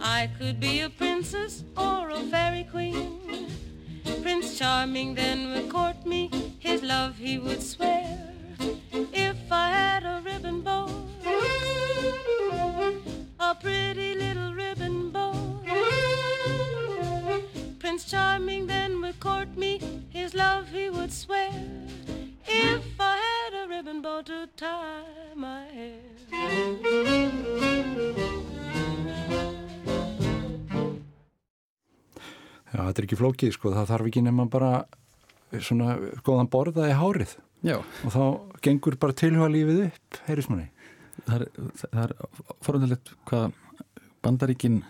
I 0.00 0.30
could 0.38 0.58
be 0.58 0.80
a 0.80 0.88
princess 0.88 1.62
or 1.76 2.08
a 2.08 2.20
fairy 2.20 2.66
queen. 2.70 3.50
Prince 4.22 4.58
Charming 4.58 5.14
then 5.14 5.50
would 5.52 5.68
court 5.68 6.06
me, 6.06 6.30
his 6.58 6.82
love 6.82 7.18
he 7.18 7.36
would 7.36 7.62
swear. 7.62 8.18
If 9.12 9.36
I 9.52 9.68
had 9.68 10.04
a 10.04 10.22
ribbon 10.24 10.62
bow, 10.62 10.88
a 13.38 13.54
pretty 13.54 14.14
little 14.14 14.54
ribbon 14.54 15.10
bow. 15.10 15.34
Prince 17.78 18.10
Charming 18.10 18.66
then 18.66 19.02
would 19.02 19.20
court 19.20 19.54
me, 19.54 19.82
his 20.08 20.32
love 20.32 20.66
he 20.70 20.88
would 20.88 21.12
swear. 21.12 21.52
If 22.46 23.00
I 23.00 23.16
had 23.16 23.54
a 23.62 23.68
ribbon 23.68 24.02
bow 24.02 24.22
to 24.22 24.46
tie 24.56 25.34
my 25.34 25.64
hair. 25.72 27.14
Já, 32.74 32.80
þetta 32.88 32.98
er 33.00 33.06
ekki 33.06 33.18
flókið, 33.18 33.52
sko, 33.54 33.72
það 33.74 33.90
þarf 33.92 34.08
ekki 34.10 34.22
nema 34.26 34.46
bara 34.50 34.70
svona 35.62 35.94
góðan 36.26 36.50
borða 36.50 36.88
í 36.90 36.96
hárið. 36.98 37.36
Já, 37.64 37.76
og 37.78 38.12
þá 38.12 38.22
gengur 38.66 38.96
bara 39.00 39.16
tilhuga 39.16 39.50
lífið 39.52 39.84
upp, 39.86 40.18
heyrismanni. 40.26 40.66
það 41.24 41.36
er, 41.36 41.44
það 41.78 42.00
er 42.02 42.14
forundilegt 42.66 43.12
hvað 43.30 43.54
bandaríkin 44.24 44.80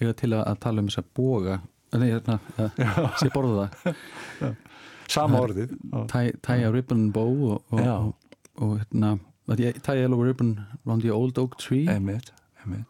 eiga 0.00 0.12
til 0.18 0.32
að, 0.34 0.42
að 0.50 0.58
tala 0.66 0.82
um 0.82 0.90
þess 0.90 1.00
að 1.04 1.10
boga. 1.16 1.60
Nei, 1.96 2.08
hérna, 2.10 2.40
að 2.58 3.06
sé 3.22 3.30
borða 3.32 3.68
það 3.70 4.56
Sama 5.08 5.40
orðið. 5.40 5.72
tie, 6.12 6.32
tie 6.42 6.64
a 6.66 6.70
ribbon 6.74 7.10
bow 7.12 7.32
og, 7.52 7.62
og, 7.70 7.80
og, 7.80 8.14
og 8.62 8.78
hérna 8.80 9.18
að 9.48 9.62
ég- 9.62 9.80
tie 9.82 9.94
a 9.94 10.02
yellow 10.02 10.22
ribbon 10.24 10.56
round 10.84 11.02
the 11.02 11.10
old 11.14 11.38
oak 11.38 11.56
tree. 11.58 11.86
Emmett, 11.86 12.32
emmett. 12.64 12.86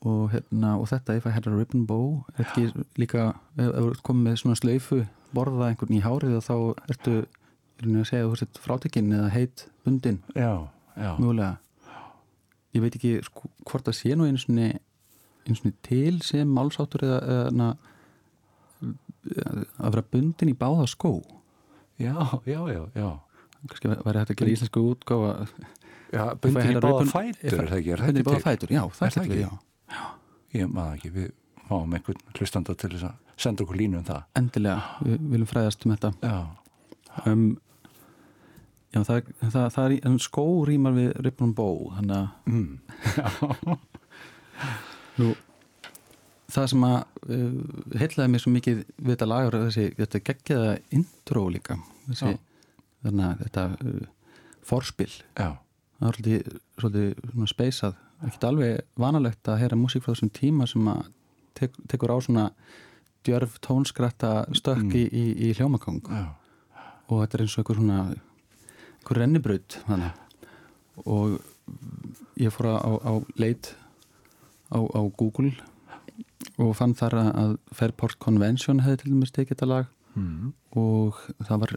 og, 0.00 0.30
hérna, 0.32 0.76
og 0.78 0.86
þetta 0.88 1.16
if 1.18 1.26
I 1.26 1.30
had 1.34 1.46
a 1.46 1.50
ribbon 1.50 1.84
bow 1.86 2.24
ekki 2.38 2.68
líka 2.96 3.34
ef 3.58 3.72
þú 3.74 4.02
komið 4.06 4.28
með 4.28 4.36
svona 4.42 4.56
slaufu 4.60 5.00
borða 5.34 5.68
einhvern 5.72 5.96
í 5.98 6.02
hárið 6.04 6.36
og 6.38 6.44
þá 6.46 6.54
ertu 6.94 7.14
rauninni 7.82 8.00
að 8.04 8.10
segja 8.12 8.28
að 8.30 8.60
frátekinn 8.62 9.12
eða 9.12 9.28
heit 9.34 9.66
bundin 9.84 10.20
mjögulega 11.18 11.58
ég 12.74 12.82
veit 12.84 12.94
ekki 12.96 13.12
sko, 13.26 13.50
hvort 13.66 13.84
það 13.90 13.98
sé 13.98 14.14
nú 14.16 14.24
einu 14.28 14.38
svona 14.38 15.74
til 15.82 16.22
sem 16.22 16.48
málsáttur 16.48 17.02
eða, 17.04 17.18
eða 17.50 17.68
að 19.82 19.90
vera 19.92 20.04
bundin 20.12 20.52
í 20.52 20.56
báða 20.58 20.86
skó 20.90 21.12
Já, 21.98 22.14
já, 22.46 22.60
já, 22.72 22.82
já. 22.94 23.08
kannski 23.68 23.88
væri 23.90 24.18
hægt 24.22 24.30
að 24.30 24.38
gera 24.38 24.52
íslensku 24.54 24.82
útgáfa 24.92 25.32
Já, 26.12 26.22
had 26.24 26.46
í 26.46 26.52
báða 26.80 27.06
fætur, 27.10 27.58
er 27.58 27.68
það 27.68 27.78
ekki? 27.78 27.96
Bundin 27.98 28.16
í 28.16 28.22
þetta 28.22 28.30
báða 28.30 28.44
fætur, 28.44 28.72
já, 28.72 28.82
það 28.96 29.06
Er 29.08 29.14
það 29.16 29.24
ekki? 29.24 29.40
já. 29.42 29.50
Ég 30.56 30.70
maður 30.72 30.94
ekki, 30.96 31.10
við 31.16 31.32
fáum 31.68 31.96
einhvern 31.98 32.22
hlustanda 32.38 32.76
til 32.78 32.92
þess 32.94 33.08
að 33.10 33.16
senda 33.38 33.64
okkur 33.64 33.78
línu 33.78 33.98
um 34.00 34.06
það. 34.06 34.22
endilega, 34.40 34.80
við 35.04 35.26
viljum 35.32 35.50
fræðast 35.50 35.84
um 35.84 35.92
þetta 35.94 36.10
Já, 36.22 36.38
um, 37.26 37.44
já, 38.94 39.00
það, 39.04 39.28
það, 39.42 39.68
það 39.76 39.96
er 39.98 40.16
skó 40.24 40.46
rýmar 40.70 40.96
við 40.96 41.10
ribbon 41.26 41.54
bow 41.58 41.92
þannig 41.98 42.16
að 42.16 42.28
mm. 42.54 42.72
Nú, 45.18 45.34
það 46.52 46.68
sem 46.72 46.84
að 46.88 46.98
uh, 47.36 47.54
heitlaði 48.00 48.32
mér 48.32 48.44
svo 48.44 48.52
mikið 48.54 48.82
við 48.96 49.12
þetta 49.12 49.28
lagur 49.28 49.58
þessi, 49.66 49.86
þetta 49.98 50.24
geggjaða 50.30 50.74
intro 50.98 51.44
líka. 51.52 51.78
Þessi, 52.08 52.34
að 53.04 53.44
þetta 53.44 53.64
uh, 53.76 54.02
forspil. 54.68 55.10
Já, 55.38 55.54
það 56.00 56.10
er 56.10 56.18
svolítið, 56.18 56.58
svolítið 56.80 57.32
svona 57.32 57.52
speysað. 57.52 58.02
Ekkert 58.18 58.48
alveg 58.48 58.84
vanalegt 58.98 59.48
að 59.48 59.60
heyra 59.62 59.78
músík 59.78 60.02
frá 60.02 60.14
þessum 60.14 60.32
tíma 60.34 60.66
sem 60.66 60.88
að 60.90 61.04
tek, 61.58 61.76
tekur 61.90 62.14
á 62.14 62.18
svona 62.22 62.48
djörf 63.26 63.58
tónskratta 63.64 64.32
stökk 64.56 64.94
í, 64.96 65.04
í, 65.06 65.24
í 65.48 65.52
hljómagang 65.58 66.00
já, 66.06 66.24
og 67.08 67.22
þetta 67.22 67.38
er 67.38 67.44
eins 67.44 67.56
og 67.56 67.62
einhver 67.62 67.80
svona 67.80 67.98
einhver 68.08 69.20
rennibraut 69.22 69.78
og 71.04 71.38
ég 72.40 72.54
fór 72.54 72.70
á, 72.74 72.76
á 72.78 73.12
leit 73.40 73.72
á, 74.72 74.78
á 74.78 75.00
Google 75.18 75.52
og 76.58 76.72
fann 76.76 76.94
þar 76.98 77.14
að- 77.22 77.58
Fairport 77.72 78.18
Convention 78.18 78.80
hefði 78.84 79.02
til 79.02 79.12
dæmis 79.12 79.30
tekið 79.34 79.54
þetta 79.56 79.68
lag. 79.74 79.86
Mm. 80.18 80.52
og 80.74 81.14
það 81.46 81.58
var 81.62 81.72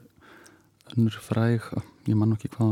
önnur 0.96 1.18
fræg 1.22 1.62
ég 2.08 2.16
man 2.18 2.30
nú 2.32 2.38
ekki 2.40 2.50
hvað 2.56 2.72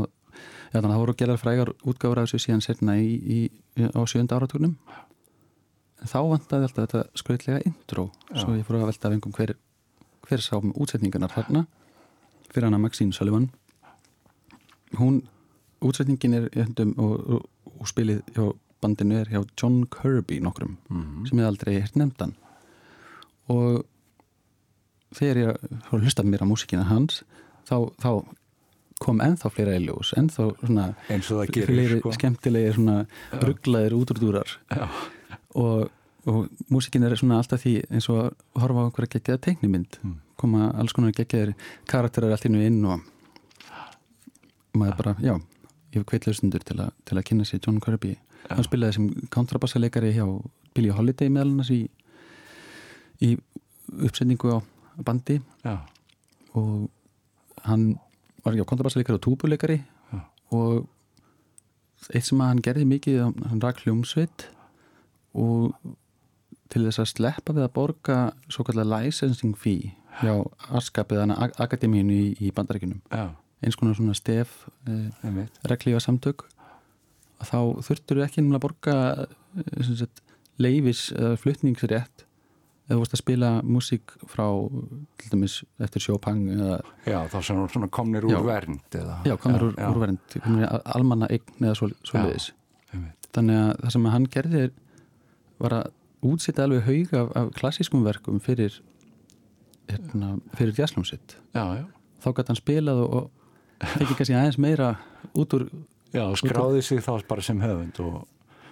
já, 0.72 0.80
þannig 0.80 0.88
að 0.88 0.94
það 0.94 1.02
voru 1.02 1.14
gerðar 1.20 1.38
frægar 1.38 1.70
útgáfur 1.86 2.18
af 2.18 2.26
þessu 2.26 2.40
síðan 2.42 2.62
setna 2.64 2.96
í, 2.98 3.12
í, 3.22 3.38
á 3.78 4.00
sjönda 4.08 4.34
áratugnum. 4.40 4.74
En 6.00 6.08
þá 6.10 6.18
vantaði 6.26 6.66
alltaf 6.66 6.88
þetta 6.88 7.02
skrautlega 7.14 7.62
intro 7.68 8.08
svo 8.34 8.56
ég 8.56 8.64
fór 8.66 8.80
að 8.80 8.88
velta 8.90 9.08
af 9.08 9.14
einhverjum 9.14 9.36
hver, 9.36 9.54
hver 10.26 10.42
sá 10.42 10.56
um 10.58 10.72
útsetningarnar 10.74 11.30
þarna 11.36 11.66
fyrir 12.50 12.66
hana 12.66 12.78
Maxine 12.82 13.12
Sullivan. 13.14 13.50
Hún 14.98 15.22
útsetningin 15.80 16.34
er 16.34 16.48
og, 16.98 17.14
og, 17.30 17.46
og 17.78 17.86
spilið 17.88 18.24
hjá 18.34 18.48
bandinu 18.82 19.20
er 19.20 19.28
hjá 19.32 19.42
John 19.60 19.84
Kirby 19.86 20.40
nokkrum 20.40 20.76
Mm. 20.90 21.26
sem 21.28 21.38
ég 21.38 21.46
aldrei 21.46 21.80
hert 21.80 21.96
nefndan 21.96 22.34
og 23.48 23.84
þegar 25.14 25.36
ég 25.42 25.56
fór 25.88 25.98
að 25.98 26.04
hlusta 26.06 26.22
mér 26.24 26.42
á 26.44 26.50
músikina 26.50 26.84
hans 26.86 27.22
þá, 27.66 27.90
þá 27.98 28.10
kom 29.00 29.18
ennþá 29.24 29.50
fleira 29.50 29.72
eiljós, 29.78 30.12
ennþá 30.16 30.50
svona 30.60 30.94
gerir 31.48 31.66
fleiri 31.70 32.00
sko. 32.00 32.12
skemmtilegir 32.12 32.74
svona 32.76 33.06
rugglaðir 33.32 33.96
útrúdúrar 33.96 34.50
Já. 34.70 34.88
og, 35.56 35.90
og 36.26 36.48
músikin 36.70 37.04
er 37.08 37.16
svona 37.16 37.38
alltaf 37.40 37.62
því 37.64 37.74
eins 37.90 38.08
og 38.12 38.20
að 38.28 38.60
horfa 38.62 38.84
á 38.84 38.86
einhverja 38.86 39.14
geggjaða 39.16 39.44
teiknimynd 39.48 39.98
Mm. 40.04 40.18
koma 40.40 40.70
alls 40.78 40.92
konar 40.92 41.12
geggjaðir 41.12 41.54
karakterar 41.86 42.30
allt 42.32 42.44
innu 42.48 42.62
inn 42.64 42.84
og 42.84 43.00
maður 44.76 44.96
bara, 45.00 45.14
já 45.20 45.34
ég 45.90 45.98
hef 45.98 46.06
kveitlaustundur 46.06 46.62
til, 46.64 46.78
til 47.04 47.18
að 47.18 47.24
kynna 47.26 47.44
sér 47.48 47.60
John 47.66 47.80
Kirby 47.82 48.14
hann 48.48 48.66
spilaði 48.66 48.96
sem 48.96 49.08
kontrabassalegari 49.34 50.12
hjá 50.16 50.26
Billie 50.74 50.94
Holiday 50.94 51.30
meðal 51.32 51.52
annars 51.54 51.72
í, 51.74 51.82
í 53.20 53.34
uppsetningu 54.00 54.56
á 54.56 54.58
bandi. 55.06 55.40
Já, 55.64 55.76
og 56.58 56.88
hann 57.66 57.92
var 58.44 58.56
kontrabassalegari 58.64 59.20
og 59.20 59.24
túbulegari 59.26 59.80
og 60.50 60.88
eitt 62.14 62.26
sem 62.26 62.40
hann 62.40 62.62
gerði 62.64 62.86
mikið 62.88 63.20
hann 63.50 63.62
rak 63.62 63.84
hljómsveit. 63.84 64.48
Og 65.38 65.76
til 66.70 66.86
þess 66.86 67.02
að 67.02 67.10
sleppa 67.10 67.54
við 67.54 67.66
að 67.66 67.74
borga 67.76 68.18
svo 68.50 68.64
kallar 68.66 68.88
licensing 68.88 69.56
fee 69.58 69.92
hjá 70.20 70.34
ASCAP 70.76 71.14
eða 71.16 71.50
Akademíinu 71.62 72.14
í, 72.14 72.26
í 72.38 72.50
bandaríkunum 72.54 73.00
já, 73.10 73.30
eins 73.64 73.78
konar 73.78 73.96
svona 73.98 74.16
stef 74.18 74.66
eh, 74.90 75.44
reglífa 75.70 76.02
samtök 76.04 76.46
þá 77.46 77.58
þurftur 77.86 78.24
ekki 78.24 78.44
að 78.44 78.60
borga 78.62 78.96
eh, 79.20 79.94
sagt, 79.94 80.22
leifis 80.60 81.08
eða 81.16 81.38
flutningsrétt 81.40 82.26
eða 82.90 82.96
þú 82.96 83.00
vorst 83.04 83.14
að 83.14 83.22
spila 83.22 83.50
músík 83.62 84.14
frá 84.28 84.46
til 85.20 85.30
dæmis 85.30 85.60
eftir 85.82 86.02
Chopin 86.02 86.42
eða 86.56 86.80
Já, 87.06 87.20
þá 87.30 87.36
sem 87.46 87.60
svona 87.70 87.88
komnir 87.92 88.26
úr 88.26 88.34
Já. 88.34 88.40
vernd 88.48 88.98
eða, 88.98 89.18
já, 89.28 89.36
komur 89.38 89.68
úr, 89.68 89.76
úr 89.78 90.00
vernd 90.02 90.36
almanna 90.82 91.30
eign 91.30 91.62
eða 91.62 91.76
svo, 91.78 91.90
svo 92.02 92.24
leiðis 92.24 92.50
þannig 93.30 93.60
að 93.62 93.72
það 93.84 93.94
sem 93.94 94.06
að 94.08 94.14
hann 94.16 94.28
gerði 94.34 94.62
er, 94.66 94.72
var 95.62 95.76
að 95.78 95.90
útsita 96.30 96.66
alveg 96.66 96.88
haug 96.88 97.14
af, 97.20 97.30
af 97.38 97.52
klassískum 97.56 98.02
verkum 98.04 98.40
fyrir 98.42 98.80
hérna, 99.90 100.34
fyrir 100.58 100.74
jazzljómsitt 100.76 101.38
Já, 101.54 101.62
já, 101.78 101.86
þá 102.24 102.28
gæti 102.32 102.52
hann 102.52 102.60
spilað 102.60 103.04
og, 103.04 103.14
og 103.20 103.94
fekk 103.94 104.16
kannski 104.18 104.36
aðeins 104.36 104.60
meira 104.60 104.90
út 105.38 105.54
úr 105.56 105.68
já, 106.14 106.24
og 106.26 106.36
skráði 106.40 106.82
sig 106.86 107.02
þá 107.04 107.12
bara 107.28 107.42
sem 107.46 107.60
höfund 107.62 108.00
og 108.06 108.20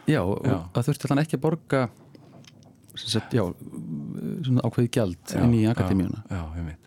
Já, 0.09 0.23
og 0.25 0.41
Já. 0.47 0.57
það 0.73 0.87
þurfti 0.89 1.09
hann 1.13 1.21
ekki 1.21 1.37
að 1.37 1.43
borga 1.45 1.81
sem 2.99 3.11
sagt, 3.13 3.35
já, 3.37 3.43
svona 4.43 4.63
ákveði 4.65 4.89
gjald 4.97 5.19
já, 5.35 5.43
inn 5.45 5.53
í 5.59 5.65
akademíuna 5.71 6.23
Já, 6.31 6.39
já, 6.41 6.45
einmitt. 6.57 6.85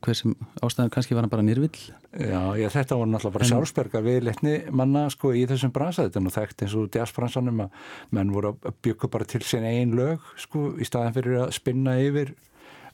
hver 0.00 0.16
sem 0.16 0.32
ástæður 0.64 0.94
kannski 0.94 1.14
var 1.14 1.26
hann 1.26 1.32
bara 1.34 1.44
nýrvill 1.44 1.76
Já, 2.10 2.40
já, 2.58 2.66
þetta 2.72 2.96
voru 2.98 3.12
náttúrulega 3.12 3.36
bara 3.36 3.48
sjálfsberga 3.52 4.00
viðleitni 4.02 4.54
manna 4.74 5.04
sko 5.12 5.30
í 5.36 5.44
þessum 5.46 5.70
bransa 5.76 6.08
þetta 6.08 6.18
er 6.18 6.24
nú 6.24 6.32
þekkt 6.34 6.64
eins 6.64 6.74
og 6.80 6.88
jazzbransanum 6.96 7.60
að 7.66 7.76
menn 8.16 8.32
voru 8.34 8.54
að 8.56 8.80
byggja 8.82 9.10
bara 9.12 9.28
til 9.30 9.44
sín 9.46 9.68
einn 9.68 9.92
lög 9.94 10.24
sko 10.40 10.70
í 10.80 10.88
staðan 10.88 11.14
fyrir 11.14 11.42
að 11.44 11.52
spinna 11.60 11.94
yfir 12.02 12.32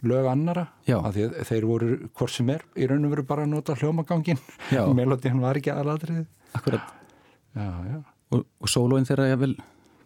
lög 0.04 0.26
annara 0.28 0.66
því 0.85 1.24
að 1.30 1.38
þeir 1.48 1.64
voru 1.70 1.88
hvort 2.18 2.32
sem 2.35 2.50
er 2.52 2.64
í 2.76 2.87
raun 2.90 3.06
og 3.09 3.14
veru 3.14 3.24
bara 3.28 3.46
að 3.46 3.54
nota 3.54 3.76
hljómagangin 3.78 4.38
melodín 4.98 5.40
var 5.40 5.56
ekki 5.61 5.72
aðladrið 5.72 6.26
akkurat. 6.56 6.92
Já, 7.56 7.70
já, 7.88 7.96
og, 8.37 8.44
og 8.61 8.68
sólóin 8.68 9.06
þeirra 9.09 9.30
er 9.32 9.40
vel 9.40 9.54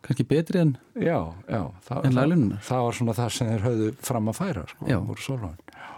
kannski 0.06 0.24
betri 0.24 0.62
en 0.62 0.76
já, 0.94 1.18
já 1.50 1.62
það, 1.86 1.98
En 2.06 2.12
það, 2.12 2.16
laglínunar? 2.20 2.62
það 2.70 2.84
var 2.86 2.98
svona 3.00 3.16
það 3.18 3.32
sem 3.36 3.50
þeir 3.50 3.64
höfðu 3.66 3.90
fram 4.08 4.30
að 4.30 4.38
færa 4.38 4.62
sko, 4.70 4.86
voru 5.10 5.24
sólóin. 5.26 5.58
Já, 5.74 5.90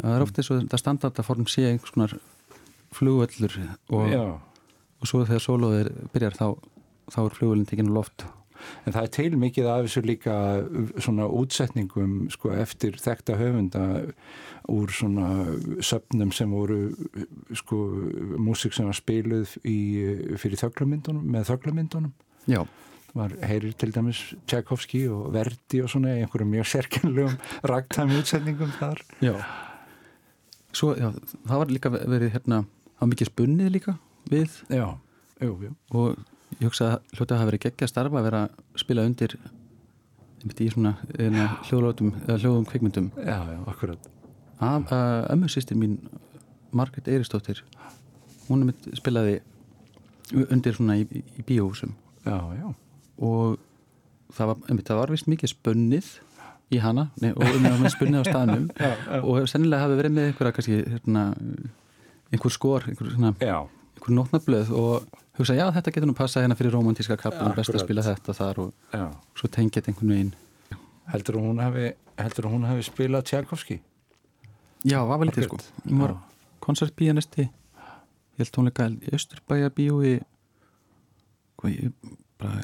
það 0.00 0.14
er 0.16 0.24
oft 0.24 0.38
eins 0.40 0.50
og 0.54 0.60
þetta 0.62 0.80
standardaform 0.84 1.48
sé 1.50 1.66
einhvers 1.68 1.94
konar 1.96 2.14
flugvöllur 2.96 3.58
og, 3.92 4.14
og 5.02 5.10
svo 5.10 5.24
þegar 5.28 5.44
sólóið 5.44 5.90
byrjar 6.14 6.38
þá, 6.38 6.46
þá 7.12 7.18
er 7.26 7.36
flugvöllin 7.36 7.68
tekinn 7.68 7.90
á 7.92 7.98
loft 7.98 8.24
En 8.86 8.94
það 8.94 9.02
er 9.02 9.12
til 9.18 9.38
mikið 9.38 9.68
af 9.72 9.86
þessu 9.86 10.02
líka 10.06 10.34
svona 11.04 11.28
útsetningum 11.28 12.16
sko, 12.34 12.52
eftir 12.56 12.98
þekta 13.00 13.38
höfunda 13.38 13.84
úr 14.68 14.92
svona 14.92 15.28
söfnum 15.84 16.32
sem 16.36 16.50
voru 16.52 16.80
sko, 17.56 17.78
músik 18.36 18.76
sem 18.76 18.88
var 18.88 18.98
spiluð 18.98 19.54
í, 19.64 19.78
fyrir 20.40 20.60
þöglamyndunum, 20.60 21.24
með 21.36 21.48
þöglamyndunum. 21.52 22.12
Já, 22.48 22.62
var 23.16 23.32
heyrir 23.48 23.72
til 23.78 23.92
dæmis 23.94 24.20
Tchaikovsky 24.46 25.06
og 25.12 25.30
Verdi 25.34 25.80
og 25.82 25.88
svona 25.92 26.12
einhverjum 26.18 26.52
mjög 26.52 26.68
sérkennlegum 26.74 27.38
ragtæmi 27.66 28.18
útsetningum 28.20 28.74
þar. 28.78 29.00
já 29.24 29.34
Svo, 30.76 30.92
já, 30.94 31.08
það 31.48 31.60
var 31.62 31.70
líka 31.72 31.90
verið 31.90 32.34
hérna, 32.34 32.58
var 33.00 33.08
mikið 33.08 33.30
spunnið 33.30 33.70
líka 33.72 33.94
við 34.28 34.58
Já, 34.68 34.98
jú, 35.40 35.54
jú. 35.64 35.70
og 35.96 36.18
ég 36.58 36.66
hugsa 36.66 36.92
að 36.92 37.16
hljóta 37.16 37.34
að 37.34 37.40
hafa 37.40 37.50
verið 37.50 37.64
geggja 37.66 37.90
starfa 37.90 38.20
að 38.20 38.28
vera 38.28 38.44
að 38.46 38.82
spila 38.84 39.06
undir 39.08 39.36
í 40.48 40.68
svona 40.70 40.94
hljóðlótum 41.66 42.14
eða 42.24 42.38
hljóðum 42.38 42.66
kvikmyndum. 42.70 43.10
Já, 43.18 43.38
já, 43.52 43.58
akkurat. 43.68 44.08
Ömmu 44.62 45.50
sýstir 45.50 45.78
mín 45.78 45.98
Margrét 46.72 47.08
Eiristóttir 47.08 47.64
hún 48.48 48.64
einmitt 48.64 48.88
spilaði 48.98 49.38
undir 50.48 50.76
svona 50.76 50.98
í, 51.00 51.06
í, 51.08 51.44
bíóhúsum. 51.46 51.94
Já, 52.24 52.36
já, 52.58 52.68
og 53.24 53.58
það 54.36 54.50
var, 54.50 54.62
einmitt, 54.68 54.88
það 54.88 55.00
var 55.00 55.12
vist 55.14 55.30
mikið 55.30 55.52
spunnið 55.54 56.10
í 56.74 56.80
hana 56.84 57.06
nei, 57.22 57.30
og 57.32 57.44
um 57.48 57.64
með 57.64 57.90
spunnið 57.94 58.24
á 58.24 58.28
staðnum. 58.28 58.68
Já, 58.84 58.90
já. 58.92 59.20
og 59.22 59.48
sennilega 59.48 59.86
hafi 59.86 59.98
verið 60.02 60.16
með 60.18 60.26
einhverja 60.28 60.56
kannski 60.58 60.80
hérna, 60.84 61.22
einhver 62.28 62.52
skor 62.52 62.88
einhver, 62.90 63.12
svona, 63.14 63.32
já. 63.40 63.56
Einhver 63.98 64.16
nótnablöð 64.16 64.72
og 64.78 65.18
hugsa 65.38 65.58
já 65.58 65.66
þetta 65.76 65.94
getur 65.94 66.10
nú 66.10 66.16
passað 66.18 66.46
hérna 66.46 66.58
fyrir 66.58 66.74
romantíska 66.74 67.18
kaplan 67.20 67.56
best 67.58 67.74
að 67.74 67.84
spila 67.84 68.06
þetta 68.06 68.36
þar 68.38 68.62
og 68.64 68.72
já. 68.94 69.04
svo 69.34 69.50
tengja 69.50 69.80
þetta 69.80 69.92
einhvern 69.92 70.14
veginn. 70.14 70.32
Heldur 71.08 71.38
hún 71.40 71.60
hafi, 71.62 71.92
heldur 72.20 72.50
hún 72.52 72.66
hafi 72.68 72.84
spilað 72.84 73.28
Tchaikovsky? 73.28 73.78
já, 74.86 74.98
var 75.06 75.20
vel 75.20 75.30
litið 75.30 75.48
sko 75.48 75.58
hún 75.84 76.02
var 76.02 76.16
koncertpíanisti 76.64 77.46
ég 77.48 78.42
held 78.42 78.52
tónleika 78.54 78.88
í 78.92 79.14
Östurbæja 79.16 79.70
bíói 79.74 80.18
hvað 81.58 81.74
ég 81.74 82.10
bara 82.38 82.62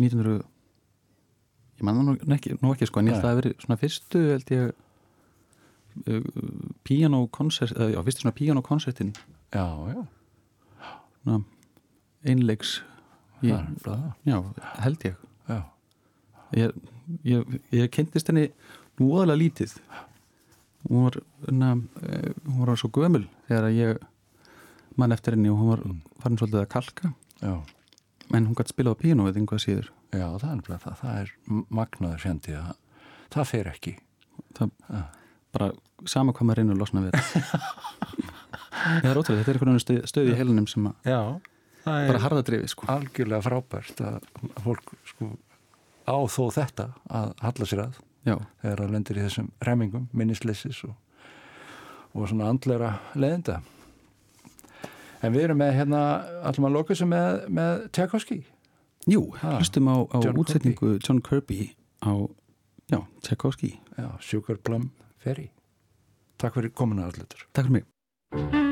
1900 0.00 0.42
ég 1.78 1.86
man 1.86 2.00
það 2.00 2.10
nú 2.10 2.36
ekki, 2.36 2.56
nú 2.60 2.74
ekki 2.74 2.88
sko 2.90 3.00
en 3.00 3.10
ég 3.10 3.16
held 3.16 3.22
að 3.22 3.28
það 3.28 3.32
hafi 3.34 3.42
verið 3.42 3.64
svona 3.64 3.80
fyrstu 3.80 4.24
held 4.30 4.52
ég 4.54 4.74
uh, 6.10 6.26
píanókoncert 6.84 7.78
eða 7.78 7.94
já, 7.94 8.02
fyrstu 8.08 8.26
svona 8.26 8.38
píanókoncertin 8.40 9.14
Já, 9.54 9.66
já, 9.86 10.00
einleiks. 12.24 12.80
Er 13.44 13.60
nefnilega 13.60 13.84
það. 13.84 14.12
já, 14.24 14.38
held 14.84 15.04
ég. 15.04 15.16
Já, 15.48 15.58
ég, 16.56 16.74
ég, 17.28 17.54
ég 17.76 17.90
kynntist 17.92 18.28
henni 18.30 18.46
nú 19.00 19.10
óðalega 19.12 19.40
lítið. 19.42 19.74
Hún 20.88 21.06
var, 21.08 21.18
na, 21.52 21.72
hún 22.46 22.64
var 22.66 22.76
svo 22.80 22.90
gömul 22.92 23.24
þegar 23.48 23.70
ég 23.72 24.02
mann 25.00 25.12
eftir 25.16 25.34
henni 25.36 25.50
og 25.52 25.58
hún 25.60 25.70
var 25.74 25.82
Mm. 25.84 26.00
farin 26.20 26.38
svolítið 26.38 26.60
að 26.62 26.68
kalka. 26.72 27.12
Já, 27.42 27.54
en 28.32 28.46
hún 28.46 28.54
gæti 28.56 28.72
spilað 28.72 28.96
á 28.96 29.00
píanóið 29.02 29.36
einhvað 29.40 29.60
síður. 29.64 29.88
Já, 30.14 30.28
það 30.38 30.52
er 30.72 30.78
það. 30.78 30.96
Það 31.00 31.20
er 31.20 31.32
magnaður 31.70 32.20
fjandi 32.22 32.54
að 32.56 32.72
það 33.34 33.46
fer 33.50 33.66
ekki. 33.72 33.96
það 34.54 34.70
bara 35.52 35.72
sama 36.06 36.32
hvað 36.32 36.46
maður 36.46 36.56
reynir 36.58 36.74
að 36.74 36.80
losna 36.82 37.00
við 37.04 37.12
það 38.84 39.10
er 39.10 39.20
ótrúlega, 39.20 39.40
þetta 39.40 39.50
er 39.50 39.58
einhvern 39.58 39.74
veginn 39.74 40.06
stöð, 40.10 40.30
í 40.30 40.38
heilinum 40.38 40.68
sem 40.70 40.88
Já, 41.04 41.20
bara 41.84 42.22
harðadrifi 42.24 42.70
sko 42.72 42.88
algjörlega 42.92 43.44
frábært 43.44 44.02
að 44.04 44.28
fólk 44.64 44.94
sko 45.08 45.30
á 46.04 46.16
þó 46.28 46.42
þetta 46.52 46.88
að 47.08 47.32
halla 47.44 47.68
sér 47.68 47.84
að 47.86 48.00
já, 48.24 48.36
þegar 48.62 48.82
það 48.82 48.94
lendir 48.94 49.20
í 49.20 49.24
þessum 49.24 49.52
remmingum, 49.68 50.08
minnisleysis 50.16 50.82
og, 50.88 50.96
og 52.12 52.28
svona 52.30 52.50
andlera 52.52 52.96
leðinda. 53.16 53.60
En 55.24 55.32
við 55.32 55.46
erum 55.46 55.60
með 55.62 55.72
hérna, 55.78 56.00
allum 56.44 56.68
að 56.68 56.76
loka 56.76 56.92
þessu 56.92 57.08
með, 57.08 57.46
með 57.48 57.86
Tchaikovsky. 57.96 58.42
jú, 59.08 59.22
hlustum 59.40 59.88
á, 59.88 59.96
á 60.12 60.16
John 60.20 60.40
útsetningu 60.40 60.98
John 60.98 61.22
Kirby 61.24 61.72
á, 62.04 62.12
já, 62.92 63.00
Tchaikovsky 63.24 63.78
Sugar 64.20 64.60
Plum 64.60 64.90
Ferry. 65.16 65.50
Takk 66.36 66.58
fyrir 66.58 66.74
komuna 66.76 67.08
allutur. 67.08 67.48
Takk 67.52 67.70
fyrir 67.70 67.80
mig 67.80 68.63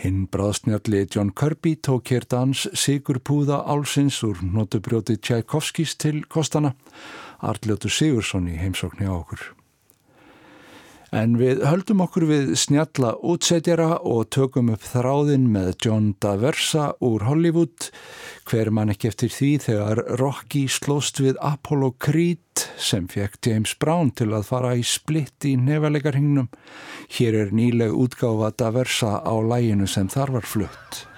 Hinn 0.00 0.24
bráðsnjalli 0.32 1.04
John 1.12 1.28
Kirby 1.36 1.74
tók 1.76 2.08
hér 2.08 2.24
dans 2.24 2.68
Sigurpúða 2.72 3.58
Álsins 3.68 4.22
úr 4.24 4.38
notubrjóti 4.40 5.18
Tchaikovskis 5.20 5.92
til 6.00 6.22
kostana, 6.24 6.72
Arljótur 7.44 7.92
Sigursson 7.92 8.48
í 8.48 8.56
heimsókn 8.56 9.04
hjá 9.04 9.12
okkur. 9.12 9.42
En 11.12 11.34
við 11.36 11.60
höldum 11.66 12.00
okkur 12.06 12.24
við 12.30 12.54
snjalla 12.56 13.12
útsetjara 13.20 13.98
og 14.06 14.30
tökum 14.32 14.72
upp 14.72 14.88
þráðin 14.88 15.50
með 15.52 15.74
John 15.84 16.12
Daversa 16.22 16.94
úr 17.04 17.26
Hollywood. 17.28 17.90
Hver 18.48 18.72
mann 18.72 18.94
ekki 18.94 19.10
eftir 19.10 19.34
því 19.34 19.52
þegar 19.66 20.04
Rocky 20.22 20.64
slóst 20.70 21.20
við 21.20 21.36
Apollo 21.44 21.96
Creed 22.00 22.69
sem 22.80 23.06
fekk 23.10 23.38
James 23.46 23.74
Brown 23.78 24.10
til 24.16 24.30
að 24.34 24.48
fara 24.48 24.72
í 24.78 24.82
splitt 24.86 25.46
í 25.48 25.56
nefalegarhingnum. 25.60 26.48
Hér 27.18 27.38
er 27.44 27.54
nýleg 27.54 27.94
útgáfa 27.94 28.52
Daversa 28.56 29.20
á 29.20 29.34
læginu 29.40 29.88
sem 29.90 30.08
þar 30.08 30.38
var 30.38 30.48
flutt. 30.48 31.09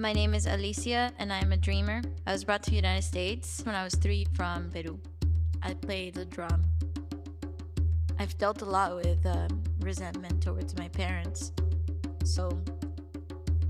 My 0.00 0.14
name 0.14 0.32
is 0.32 0.46
Alicia 0.46 1.12
and 1.18 1.30
I 1.30 1.40
am 1.40 1.52
a 1.52 1.58
dreamer. 1.58 2.00
I 2.26 2.32
was 2.32 2.42
brought 2.42 2.62
to 2.62 2.70
the 2.70 2.76
United 2.76 3.02
States 3.02 3.60
when 3.66 3.74
I 3.74 3.84
was 3.84 3.94
three 3.94 4.26
from 4.32 4.70
Peru. 4.70 4.98
I 5.62 5.74
played 5.74 6.14
the 6.14 6.24
drum. 6.24 6.64
I've 8.18 8.36
dealt 8.38 8.62
a 8.62 8.64
lot 8.64 8.96
with 8.96 9.26
um, 9.26 9.62
resentment 9.80 10.42
towards 10.42 10.74
my 10.78 10.88
parents. 10.88 11.52
So 12.24 12.62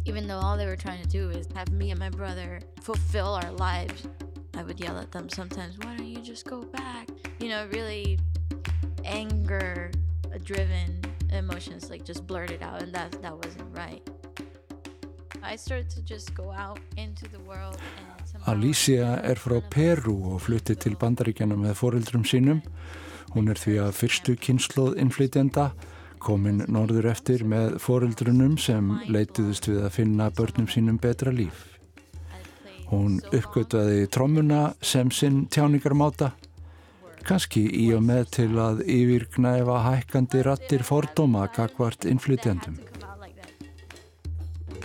even 0.04 0.28
though 0.28 0.38
all 0.38 0.56
they 0.56 0.66
were 0.66 0.76
trying 0.76 1.02
to 1.02 1.08
do 1.08 1.30
is 1.30 1.48
have 1.56 1.72
me 1.72 1.90
and 1.90 1.98
my 1.98 2.10
brother 2.10 2.60
fulfill 2.80 3.34
our 3.34 3.50
lives, 3.50 4.06
I 4.54 4.62
would 4.62 4.78
yell 4.78 4.98
at 4.98 5.10
them 5.10 5.28
sometimes, 5.28 5.78
why 5.78 5.96
don't 5.96 6.06
you 6.06 6.22
just 6.22 6.46
go 6.46 6.62
back? 6.62 7.08
You 7.40 7.48
know, 7.48 7.66
really 7.72 8.20
anger 9.04 9.90
driven 10.44 11.02
emotions 11.32 11.90
like 11.90 12.04
just 12.04 12.24
blurted 12.24 12.62
out 12.62 12.82
and 12.82 12.94
that 12.94 13.20
that 13.20 13.34
wasn't 13.34 13.76
right. 13.76 14.08
Alicia 18.50 19.14
er 19.26 19.40
frá 19.40 19.60
Peru 19.70 20.16
og 20.34 20.42
flutti 20.46 20.76
til 20.76 20.96
bandaríkjana 21.00 21.56
með 21.58 21.78
foreldrum 21.80 22.26
sínum. 22.28 22.60
Hún 23.34 23.50
er 23.50 23.58
því 23.60 23.78
að 23.84 23.96
fyrstu 24.00 24.36
kynsloð 24.36 24.98
innflytjenda 25.00 25.70
komin 26.20 26.64
norður 26.68 27.08
eftir 27.10 27.44
með 27.48 27.78
foreldrunum 27.82 28.56
sem 28.60 28.92
leituðust 29.08 29.70
við 29.70 29.80
að 29.86 29.94
finna 29.96 30.28
börnum 30.36 30.68
sínum 30.70 31.00
betra 31.00 31.32
líf. 31.34 31.64
Hún 32.90 33.20
uppgötvaði 33.30 34.08
trommuna 34.10 34.74
sem 34.82 35.12
sinn 35.14 35.44
tjáningarmáta, 35.52 36.32
kannski 37.26 37.62
í 37.84 37.90
og 37.94 38.02
með 38.04 38.24
til 38.36 38.50
að 38.58 38.82
yfirgnæfa 38.88 39.82
hækkandi 39.86 40.42
rattir 40.46 40.84
fordóma 40.86 41.46
gagvart 41.54 42.08
innflytjendum. 42.10 42.80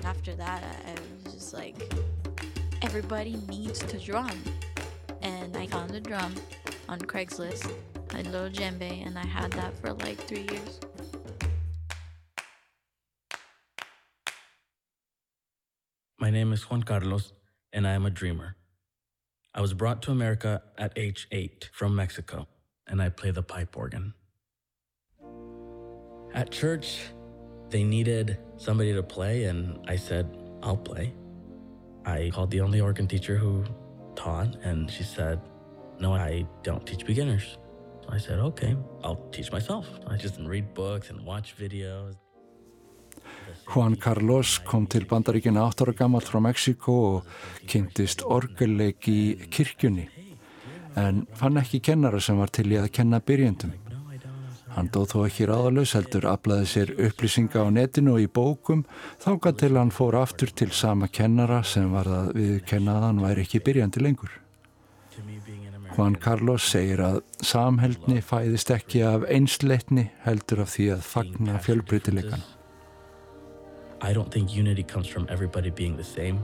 After 0.05 0.35
that, 0.35 0.63
I, 0.63 0.91
was 1.23 1.33
just 1.33 1.53
like, 1.55 1.75
everybody 2.83 3.37
needs 3.49 3.79
to 3.79 3.97
drum. 3.97 4.37
And 5.23 5.57
I 5.57 5.65
found 5.65 5.95
a 5.95 5.99
drum 5.99 6.35
on 6.87 6.99
Craigslist, 6.99 7.71
a 8.13 8.17
little 8.17 8.49
djembe, 8.49 9.03
and 9.03 9.17
I 9.17 9.25
had 9.25 9.51
that 9.53 9.75
for 9.79 9.93
like 9.93 10.19
three 10.19 10.45
years. 10.51 10.79
My 16.19 16.29
name 16.29 16.53
is 16.53 16.69
Juan 16.69 16.83
Carlos, 16.83 17.33
and 17.73 17.87
I 17.87 17.93
am 17.93 18.05
a 18.05 18.11
dreamer. 18.11 18.57
I 19.55 19.61
was 19.61 19.73
brought 19.73 20.03
to 20.03 20.11
America 20.11 20.61
at 20.77 20.93
age 20.95 21.27
eight 21.31 21.71
from 21.73 21.95
Mexico, 21.95 22.47
and 22.85 23.01
I 23.01 23.09
play 23.09 23.31
the 23.31 23.41
pipe 23.41 23.75
organ. 23.75 24.13
At 26.35 26.51
church, 26.51 27.07
they 27.75 27.83
needed 27.83 28.37
somebody 28.55 28.93
to 28.93 29.03
play, 29.03 29.35
and 29.49 29.59
I 29.93 29.97
said, 30.07 30.25
I'll 30.63 30.83
play. 30.91 31.13
I 32.05 32.31
called 32.33 32.51
the 32.55 32.61
only 32.61 32.79
organ 32.79 33.07
teacher 33.13 33.35
who 33.35 33.65
taught, 34.15 34.51
and 34.63 34.89
she 34.89 35.03
said, 35.03 35.37
No, 35.99 36.13
I 36.13 36.45
don't 36.63 36.85
teach 36.89 37.03
beginners. 37.05 37.57
So 38.03 38.07
I 38.17 38.19
said, 38.25 38.39
Okay, 38.39 38.77
I'll 39.03 39.21
teach 39.35 39.51
myself. 39.51 39.85
I 40.07 40.15
just 40.15 40.39
read 40.39 40.73
books 40.73 41.09
and 41.09 41.19
watch 41.25 41.47
videos. 41.63 42.15
Juan 43.67 43.95
Carlos 43.95 44.59
kom 44.59 44.87
til 44.87 45.05
bandaríkina 45.05 45.63
8 45.67 45.83
ára 45.83 45.93
gammalt 45.97 46.27
frá 46.29 46.39
Mexiko 46.39 46.95
og 47.15 47.25
kynntist 47.67 48.21
orgelleik 48.23 49.07
í 49.09 49.49
kirkjunni 49.49 50.05
en 50.95 51.25
fann 51.39 51.57
ekki 51.57 51.81
kennara 51.89 52.21
sem 52.21 52.37
var 52.37 52.53
til 52.53 52.69
í 52.71 52.77
að 52.79 52.91
kenna 52.97 53.19
byrjendum. 53.19 53.73
Hann 54.75 54.89
dóð 54.91 55.11
þó 55.13 55.19
ekki 55.23 55.45
ráðalös 55.47 55.93
heldur 55.95 56.25
aflaði 56.27 56.65
sér 56.67 56.89
upplýsinga 57.07 57.63
á 57.63 57.67
netinu 57.71 58.17
og 58.17 58.25
í 58.25 58.27
bókum 58.27 58.81
þáka 59.23 59.53
til 59.55 59.75
hann 59.77 59.93
fór 59.95 60.17
aftur 60.19 60.51
til 60.51 60.71
sama 60.75 61.07
kennara 61.07 61.61
sem 61.63 61.87
var 61.95 62.09
að 62.11 62.33
við 62.35 62.57
kennaðan 62.67 63.21
væri 63.23 63.45
ekki 63.45 63.63
byrjandi 63.63 64.03
lengur. 64.03 64.33
Juan 65.95 66.17
Carlos 66.19 66.65
segir 66.67 66.99
að 66.99 67.21
samheldni 67.39 68.19
fæðist 68.19 68.73
ekki 68.75 69.05
af 69.07 69.23
einsleitni 69.31 70.09
heldur 70.25 70.65
af 70.65 70.73
því 70.73 70.89
að 70.97 71.05
fagna 71.07 71.55
fjölbreytileikan. 71.63 72.43
I 74.03 74.11
don't 74.11 74.29
think 74.29 74.51
unity 74.51 74.83
comes 74.83 75.07
from 75.07 75.25
everybody 75.29 75.71
being 75.71 75.95
the 75.95 76.03
same, 76.03 76.43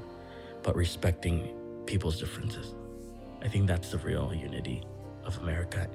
but 0.64 0.76
respecting 0.76 1.52
people's 1.86 2.18
differences. 2.18 2.76
I 3.44 3.50
think 3.50 3.68
that's 3.68 3.92
the 3.92 3.98
real 3.98 4.32
unity 4.34 4.84
of 5.26 5.38
America. 5.40 5.90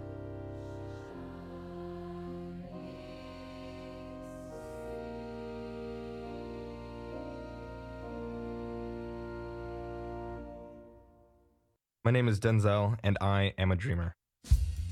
My 12.07 12.13
name 12.13 12.29
is 12.29 12.39
Denzel, 12.39 12.97
and 13.03 13.19
I 13.21 13.53
am 13.59 13.73
a 13.73 13.75
dreamer. 13.75 14.15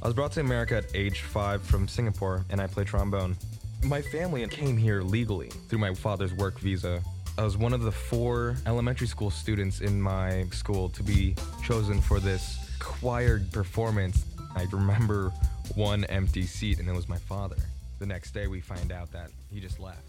I 0.03 0.09
was 0.09 0.15
brought 0.15 0.33
to 0.33 0.41
America 0.41 0.79
at 0.79 0.87
age 0.97 1.21
five 1.21 1.63
from 1.63 1.87
Singapore, 1.87 2.45
and 2.51 2.61
I 2.61 2.67
play 2.67 2.83
trombone. 2.83 3.37
My 3.85 4.03
family 4.03 4.45
came 4.49 4.77
here 4.77 5.01
legally 5.01 5.51
through 5.69 5.79
my 5.79 5.95
father's 5.95 6.35
work 6.35 6.59
visa. 6.59 7.01
I 7.39 7.45
was 7.45 7.57
one 7.57 7.73
of 7.73 7.83
the 7.83 7.93
four 7.93 8.57
elementary 8.67 9.07
school 9.07 9.31
students 9.31 9.81
in 9.81 10.03
my 10.03 10.47
school 10.51 10.89
to 10.89 11.05
be 11.05 11.37
chosen 11.63 12.01
for 12.01 12.19
this 12.19 12.59
choir 12.81 13.41
performance. 13.53 14.25
I 14.57 14.67
remember 14.73 15.31
one 15.77 16.03
empty 16.07 16.47
seat, 16.47 16.81
and 16.81 16.89
it 16.89 16.97
was 16.97 17.09
my 17.09 17.19
father. 17.19 17.59
The 18.01 18.07
next 18.07 18.35
day, 18.35 18.49
we 18.49 18.61
find 18.61 18.91
out 18.91 19.13
that 19.13 19.31
he 19.53 19.61
just 19.61 19.79
left. 19.79 20.03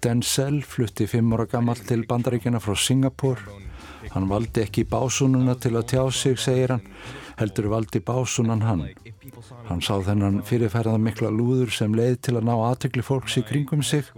Denzel 0.00 0.62
flutti 0.64 1.06
fimm 1.06 1.32
ára 1.32 1.44
gammal 1.44 1.76
til 1.76 2.06
bandaríkjana 2.08 2.60
frá 2.60 2.74
Singapur. 2.74 3.38
Hann 4.14 4.28
valdi 4.30 4.62
ekki 4.64 4.86
básununa 4.88 5.56
til 5.60 5.74
að 5.76 5.88
tjá 5.92 6.02
sig, 6.12 6.38
segir 6.40 6.76
hann, 6.76 6.86
heldur 7.40 7.70
valdi 7.72 8.00
básunan 8.04 8.64
hann. 8.66 8.86
Hann 9.68 9.82
sá 9.84 9.98
þennan 10.06 10.42
fyrirferða 10.46 10.96
mikla 11.02 11.32
lúður 11.34 11.72
sem 11.74 11.94
leið 11.96 12.18
til 12.28 12.38
að 12.38 12.48
ná 12.48 12.54
aðtökli 12.56 13.04
fólks 13.06 13.38
í 13.40 13.44
kringum 13.46 13.84
sig. 13.84 14.08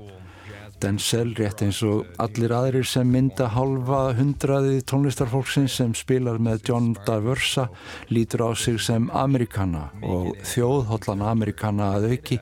Denzel, 0.78 1.32
rétt 1.34 1.64
eins 1.64 1.80
og 1.82 2.06
allir 2.22 2.52
aðrir 2.54 2.86
sem 2.86 3.08
mynda 3.10 3.48
halva 3.50 4.12
hundraði 4.14 4.78
tónlistarfólksins 4.86 5.74
sem 5.80 5.94
spilar 5.98 6.38
með 6.38 6.68
John 6.70 6.92
Daversa 7.06 7.64
lítur 8.14 8.44
á 8.46 8.50
sig 8.54 8.78
sem 8.78 9.08
Amerikana 9.10 9.88
og 10.06 10.36
þjóðhóllan 10.46 11.24
Amerikana 11.26 11.96
að 11.96 12.12
auki 12.12 12.38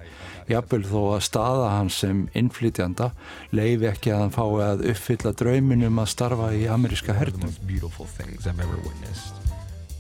jafnvel 0.49 0.85
þó 0.87 1.01
að 1.17 1.23
staða 1.27 1.71
hans 1.77 1.99
sem 2.03 2.29
innflytjanda 2.39 3.11
leifi 3.53 3.89
ekki 3.91 4.13
að 4.15 4.21
hann 4.25 4.35
fái 4.37 4.63
að 4.67 4.85
uppfylla 4.93 5.33
drauminum 5.41 5.99
að 6.03 6.11
starfa 6.15 6.53
í 6.55 6.67
ameríska 6.71 7.13
One 7.13 7.23
of 7.23 7.25
the 7.25 7.33
hernum. 7.33 7.47
most 7.51 7.67
beautiful 7.67 8.07
things 8.07 8.47
I've 8.47 8.61
ever 8.61 8.77
witnessed. 8.77 9.35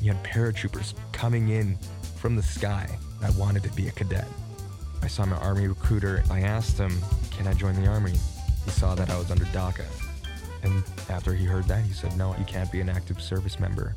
You 0.00 0.12
had 0.12 0.22
paratroopers 0.24 0.94
coming 1.12 1.48
in 1.50 1.76
from 2.20 2.36
the 2.36 2.42
sky. 2.42 2.86
I 3.22 3.30
wanted 3.38 3.62
to 3.64 3.70
be 3.74 3.88
a 3.88 3.92
cadet. 3.92 4.26
I 5.02 5.08
saw 5.08 5.24
my 5.24 5.36
army 5.38 5.66
recruiter. 5.68 6.22
I 6.30 6.40
asked 6.40 6.78
him, 6.78 6.92
Can 7.30 7.46
I 7.46 7.54
join 7.54 7.74
the 7.80 7.88
army? 7.88 8.12
He 8.64 8.70
saw 8.70 8.94
that 8.94 9.10
I 9.10 9.16
was 9.18 9.30
under 9.30 9.44
DACA. 9.46 9.84
And 10.62 10.82
after 11.10 11.32
he 11.34 11.44
heard 11.44 11.64
that, 11.68 11.84
he 11.84 11.92
said, 11.92 12.16
No, 12.16 12.34
you 12.38 12.44
can't 12.44 12.70
be 12.72 12.80
an 12.80 12.88
active 12.88 13.20
service 13.22 13.58
member. 13.60 13.94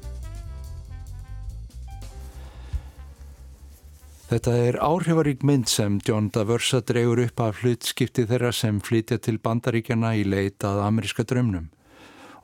Þetta 4.29 4.51
er 4.61 4.75
áhrifarík 4.77 5.41
mynd 5.41 5.65
sem 5.65 5.95
John 6.05 6.27
Daversa 6.29 6.83
dregur 6.85 7.17
upp 7.23 7.41
af 7.41 7.63
hlutskipti 7.63 8.27
þeirra 8.29 8.51
sem 8.53 8.77
flytja 8.77 9.17
til 9.25 9.39
bandaríkjana 9.41 10.11
í 10.19 10.21
leitað 10.21 10.83
ameríska 10.85 11.25
draumnum. 11.25 11.71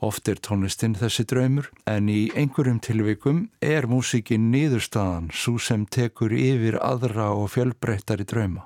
Oft 0.02 0.26
er 0.34 0.42
tónlistinn 0.42 0.98
þessi 0.98 1.28
draumur 1.30 1.70
en 1.86 2.10
í 2.10 2.32
einhverjum 2.34 2.82
tilvikum 2.82 3.44
er 3.62 3.86
músíkin 3.86 4.50
nýðurstaðan 4.50 5.30
svo 5.30 5.60
sem 5.62 5.86
tekur 5.86 6.34
yfir 6.34 6.80
aðra 6.82 7.30
og 7.38 7.52
fjölbreyttari 7.54 8.26
drauma. 8.34 8.66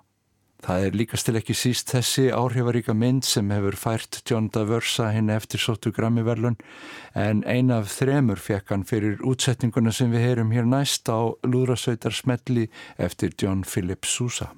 Það 0.60 0.86
er 0.86 0.95
líkast 0.99 1.28
til 1.30 1.38
ekki 1.39 1.55
síst 1.55 1.93
þessi 1.93 2.26
áhrifaríka 2.36 2.91
mynd 2.91 3.24
sem 3.24 3.47
hefur 3.55 3.78
fært 3.80 4.20
John 4.28 4.49
Daversa 4.51 5.07
hinn 5.16 5.32
eftir 5.32 5.62
sóttu 5.64 5.93
Grammy-verlun 5.95 6.60
en 7.16 7.45
ein 7.47 7.72
af 7.72 7.88
þremur 7.95 8.43
fekk 8.43 8.76
hann 8.76 8.84
fyrir 8.89 9.24
útsetninguna 9.24 9.95
sem 9.95 10.12
við 10.12 10.28
heyrum 10.28 10.51
hér 10.51 10.68
næst 10.68 11.07
á 11.07 11.32
Lúðrasveitar 11.47 12.16
smelli 12.16 12.68
eftir 12.99 13.32
John 13.39 13.64
Philip 13.64 14.03
Sousa. 14.03 14.51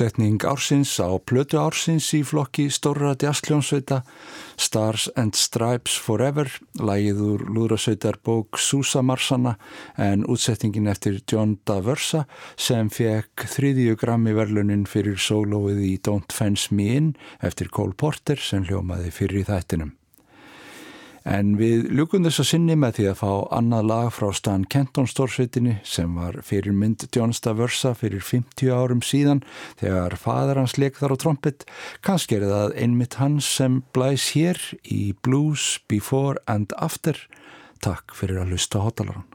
Útsetning 0.00 0.40
ársins 0.48 0.96
á 0.96 1.12
plötu 1.20 1.58
ársins 1.60 2.06
í 2.16 2.22
flokki 2.24 2.70
Stóra 2.72 3.10
Djastljónsveita 3.20 3.98
Stars 4.56 5.10
and 5.12 5.36
Stripes 5.36 5.98
Forever 6.00 6.48
lægið 6.80 7.20
úr 7.26 7.44
lúðrasveitar 7.44 8.16
bók 8.24 8.56
Susa 8.56 9.04
Marsana 9.04 9.58
en 10.00 10.24
útsetningin 10.24 10.88
eftir 10.88 11.20
John 11.28 11.58
Daversa 11.68 12.24
sem 12.56 12.88
fekk 12.88 13.44
þriðju 13.44 14.00
grammi 14.00 14.32
verlunin 14.40 14.88
fyrir 14.88 15.20
sólóið 15.20 15.84
í 15.84 15.94
Don't 16.00 16.32
Fence 16.32 16.72
Me 16.72 16.94
In 16.96 17.12
eftir 17.44 17.68
Cole 17.68 17.92
Porter 17.92 18.40
sem 18.40 18.64
hljómaði 18.64 19.12
fyrir 19.12 19.44
í 19.44 19.48
þættinum. 19.52 19.99
En 21.28 21.52
við 21.60 21.90
ljúkum 21.92 22.24
þess 22.24 22.40
að 22.40 22.48
sinni 22.48 22.76
með 22.80 22.94
því 22.96 23.06
að 23.10 23.18
fá 23.20 23.32
annað 23.56 23.88
lag 23.90 24.06
frá 24.16 24.28
Stan 24.36 24.64
Kenton 24.72 25.08
stórsveitinni 25.10 25.76
sem 25.84 26.14
var 26.16 26.38
fyrir 26.46 26.72
mynd 26.72 27.04
John 27.12 27.34
Staversa 27.36 27.92
fyrir 27.98 28.24
50 28.24 28.72
árum 28.72 29.02
síðan 29.04 29.42
þegar 29.82 30.16
fadur 30.20 30.62
hans 30.62 30.78
leik 30.80 30.96
þar 30.96 31.14
á 31.14 31.20
trompet. 31.20 31.66
Kannski 32.00 32.40
er 32.40 32.48
það 32.48 32.78
einmitt 32.80 33.18
hans 33.20 33.50
sem 33.60 33.82
blæs 33.92 34.30
hér 34.32 34.60
í 34.84 35.12
Blues 35.20 35.76
Before 35.92 36.40
and 36.48 36.72
After. 36.80 37.18
Takk 37.84 38.16
fyrir 38.16 38.40
að 38.40 38.56
lusta 38.56 38.80
hótalarun. 38.80 39.29